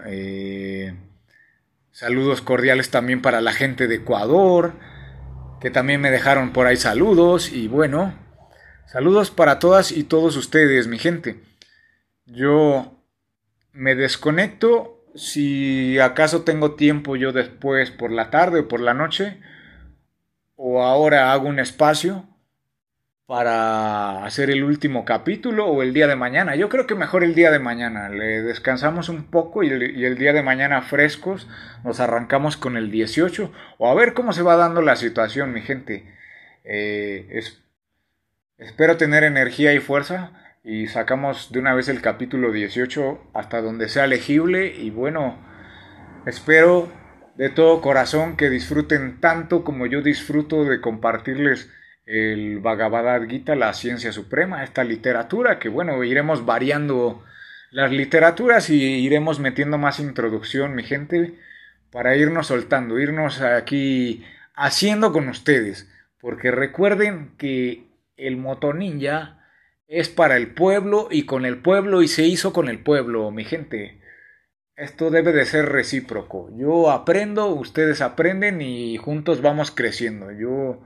Saludos 1.91 2.41
cordiales 2.41 2.91
también 2.91 3.21
para 3.21 3.41
la 3.41 3.53
gente 3.53 3.87
de 3.87 3.95
Ecuador, 3.95 4.73
que 5.59 5.71
también 5.71 5.99
me 5.99 6.11
dejaron 6.11 6.53
por 6.53 6.67
ahí 6.67 6.77
saludos 6.77 7.51
y 7.51 7.67
bueno, 7.67 8.13
saludos 8.87 9.31
para 9.31 9.59
todas 9.59 9.91
y 9.91 10.03
todos 10.03 10.35
ustedes, 10.35 10.87
mi 10.87 10.97
gente. 10.97 11.39
Yo 12.25 12.99
me 13.71 13.95
desconecto 13.95 15.05
si 15.15 15.99
acaso 15.99 16.43
tengo 16.43 16.75
tiempo 16.75 17.15
yo 17.15 17.31
después 17.31 17.91
por 17.91 18.11
la 18.11 18.29
tarde 18.29 18.61
o 18.61 18.67
por 18.67 18.79
la 18.79 18.93
noche, 18.93 19.39
o 20.55 20.83
ahora 20.83 21.31
hago 21.31 21.47
un 21.47 21.59
espacio 21.59 22.25
para 23.27 24.23
hacer 24.25 24.49
el 24.49 24.63
último 24.63 25.03
capítulo 25.03 25.67
o 25.67 25.83
el 25.83 25.93
día 25.93 26.07
de 26.07 26.15
mañana. 26.15 26.55
Yo 26.55 26.69
creo 26.69 26.87
que 26.87 26.95
mejor 26.95 27.25
el 27.25 27.35
día 27.35 27.51
de 27.51 27.59
mañana. 27.59 28.07
Le 28.07 28.41
descansamos 28.41 29.09
un 29.09 29.25
poco 29.25 29.63
y 29.63 29.69
el, 29.69 30.17
día 30.17 30.31
de 30.31 30.43
mañana 30.43 30.81
frescos 30.81 31.47
nos 31.83 31.99
arrancamos 31.99 32.55
con 32.55 32.77
el 32.77 32.89
18 32.89 33.51
o 33.79 33.89
a 33.89 33.95
ver 33.95 34.13
cómo 34.13 34.31
se 34.31 34.43
va 34.43 34.55
dando 34.55 34.81
la 34.81 34.95
situación, 34.95 35.51
mi 35.51 35.61
gente. 35.61 36.05
Eh, 36.63 37.27
espero 38.57 38.97
tener 38.97 39.23
energía 39.23 39.73
y 39.73 39.79
fuerza 39.79 40.31
y 40.63 40.87
sacamos 40.87 41.51
de 41.51 41.59
una 41.59 41.73
vez 41.75 41.89
el 41.89 42.01
capítulo 42.01 42.51
18 42.51 43.31
hasta 43.33 43.61
donde 43.61 43.87
sea 43.87 44.07
legible 44.07 44.67
y 44.75 44.89
bueno, 44.89 45.37
espero 46.25 46.91
de 47.35 47.49
todo 47.49 47.81
corazón 47.81 48.35
que 48.35 48.49
disfruten 48.49 49.21
tanto 49.21 49.63
como 49.63 49.85
yo 49.85 50.01
disfruto 50.01 50.65
de 50.65 50.81
compartirles 50.81 51.69
el 52.05 52.59
Bhagavad 52.59 53.27
Gita, 53.27 53.55
la 53.55 53.73
ciencia 53.73 54.11
suprema, 54.11 54.63
esta 54.63 54.83
literatura 54.83 55.59
que 55.59 55.69
bueno, 55.69 56.03
iremos 56.03 56.45
variando 56.45 57.23
las 57.69 57.91
literaturas 57.91 58.69
y 58.69 58.81
iremos 58.81 59.39
metiendo 59.39 59.77
más 59.77 59.99
introducción, 59.99 60.73
mi 60.73 60.83
gente, 60.83 61.35
para 61.91 62.15
irnos 62.15 62.47
soltando, 62.47 62.99
irnos 62.99 63.41
aquí 63.41 64.25
haciendo 64.55 65.11
con 65.11 65.27
ustedes, 65.29 65.89
porque 66.19 66.49
recuerden 66.49 67.33
que 67.37 67.86
el 68.17 68.37
motoninja 68.37 69.45
es 69.87 70.09
para 70.09 70.35
el 70.35 70.53
pueblo 70.53 71.07
y 71.09 71.25
con 71.25 71.45
el 71.45 71.61
pueblo 71.61 72.01
y 72.01 72.07
se 72.07 72.23
hizo 72.23 72.51
con 72.51 72.67
el 72.67 72.79
pueblo, 72.79 73.31
mi 73.31 73.45
gente. 73.45 74.01
Esto 74.75 75.09
debe 75.09 75.31
de 75.31 75.45
ser 75.45 75.69
recíproco. 75.69 76.49
Yo 76.55 76.91
aprendo, 76.91 77.47
ustedes 77.47 78.01
aprenden 78.01 78.61
y 78.61 78.97
juntos 78.97 79.41
vamos 79.41 79.71
creciendo. 79.71 80.31
Yo 80.31 80.83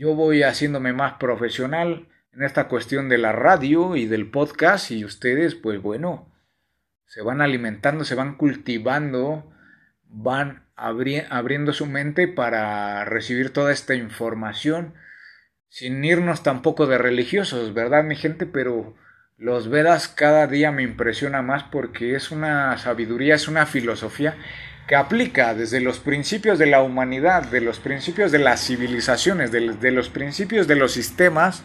yo 0.00 0.14
voy 0.14 0.42
haciéndome 0.42 0.94
más 0.94 1.18
profesional 1.18 2.08
en 2.32 2.42
esta 2.42 2.68
cuestión 2.68 3.10
de 3.10 3.18
la 3.18 3.32
radio 3.32 3.96
y 3.96 4.06
del 4.06 4.30
podcast 4.30 4.90
y 4.92 5.04
ustedes, 5.04 5.54
pues 5.54 5.82
bueno, 5.82 6.32
se 7.04 7.20
van 7.20 7.42
alimentando, 7.42 8.04
se 8.04 8.14
van 8.14 8.36
cultivando, 8.36 9.52
van 10.04 10.64
abriendo 10.74 11.74
su 11.74 11.84
mente 11.84 12.28
para 12.28 13.04
recibir 13.04 13.52
toda 13.52 13.72
esta 13.72 13.94
información 13.94 14.94
sin 15.70 16.04
irnos 16.04 16.42
tampoco 16.42 16.86
de 16.86 16.98
religiosos, 16.98 17.72
¿verdad 17.72 18.04
mi 18.04 18.16
gente? 18.16 18.44
Pero 18.44 18.94
los 19.38 19.70
Vedas 19.70 20.08
cada 20.08 20.46
día 20.48 20.72
me 20.72 20.82
impresiona 20.82 21.40
más 21.40 21.62
porque 21.62 22.14
es 22.16 22.30
una 22.30 22.76
sabiduría, 22.76 23.36
es 23.36 23.48
una 23.48 23.64
filosofía 23.64 24.36
que 24.88 24.96
aplica 24.96 25.54
desde 25.54 25.80
los 25.80 26.00
principios 26.00 26.58
de 26.58 26.66
la 26.66 26.82
humanidad, 26.82 27.44
de 27.44 27.60
los 27.60 27.78
principios 27.78 28.32
de 28.32 28.40
las 28.40 28.66
civilizaciones, 28.66 29.52
de, 29.52 29.90
los 29.92 30.08
principios 30.08 30.66
de 30.66 30.74
los 30.74 30.92
sistemas 30.92 31.62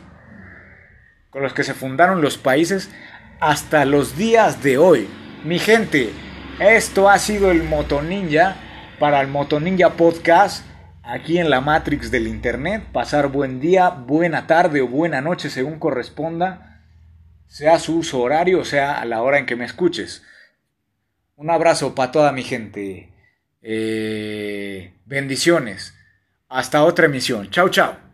con 1.31 1.41
los 1.41 1.53
que 1.53 1.63
se 1.63 1.73
fundaron 1.73 2.21
los 2.21 2.37
países 2.37 2.91
hasta 3.39 3.83
los 3.85 4.15
días 4.15 4.61
de 4.61 4.77
hoy. 4.77 5.09
Mi 5.43 5.57
gente, 5.57 6.11
esto 6.59 7.09
ha 7.09 7.17
sido 7.17 7.49
el 7.49 7.63
Motoninja 7.63 8.57
para 8.99 9.19
el 9.21 9.27
Motoninja 9.27 9.93
Podcast 9.93 10.63
aquí 11.05 11.37
en 11.37 11.49
la 11.49 11.61
Matrix 11.61 12.11
del 12.11 12.27
Internet. 12.27 12.83
Pasar 12.91 13.27
buen 13.27 13.59
día, 13.59 13.89
buena 13.89 14.47
tarde 14.47 14.81
o 14.81 14.87
buena 14.87 15.21
noche 15.21 15.49
según 15.49 15.79
corresponda, 15.79 16.81
sea 17.47 17.79
su 17.79 17.97
uso 17.97 18.21
horario, 18.21 18.65
sea 18.65 18.99
a 18.99 19.05
la 19.05 19.21
hora 19.21 19.37
en 19.37 19.45
que 19.45 19.55
me 19.55 19.65
escuches. 19.65 20.23
Un 21.35 21.49
abrazo 21.49 21.95
para 21.95 22.11
toda 22.11 22.31
mi 22.31 22.43
gente. 22.43 23.09
Eh, 23.61 24.93
bendiciones. 25.05 25.93
Hasta 26.47 26.83
otra 26.83 27.05
emisión. 27.05 27.49
Chao, 27.49 27.69
chao. 27.69 28.04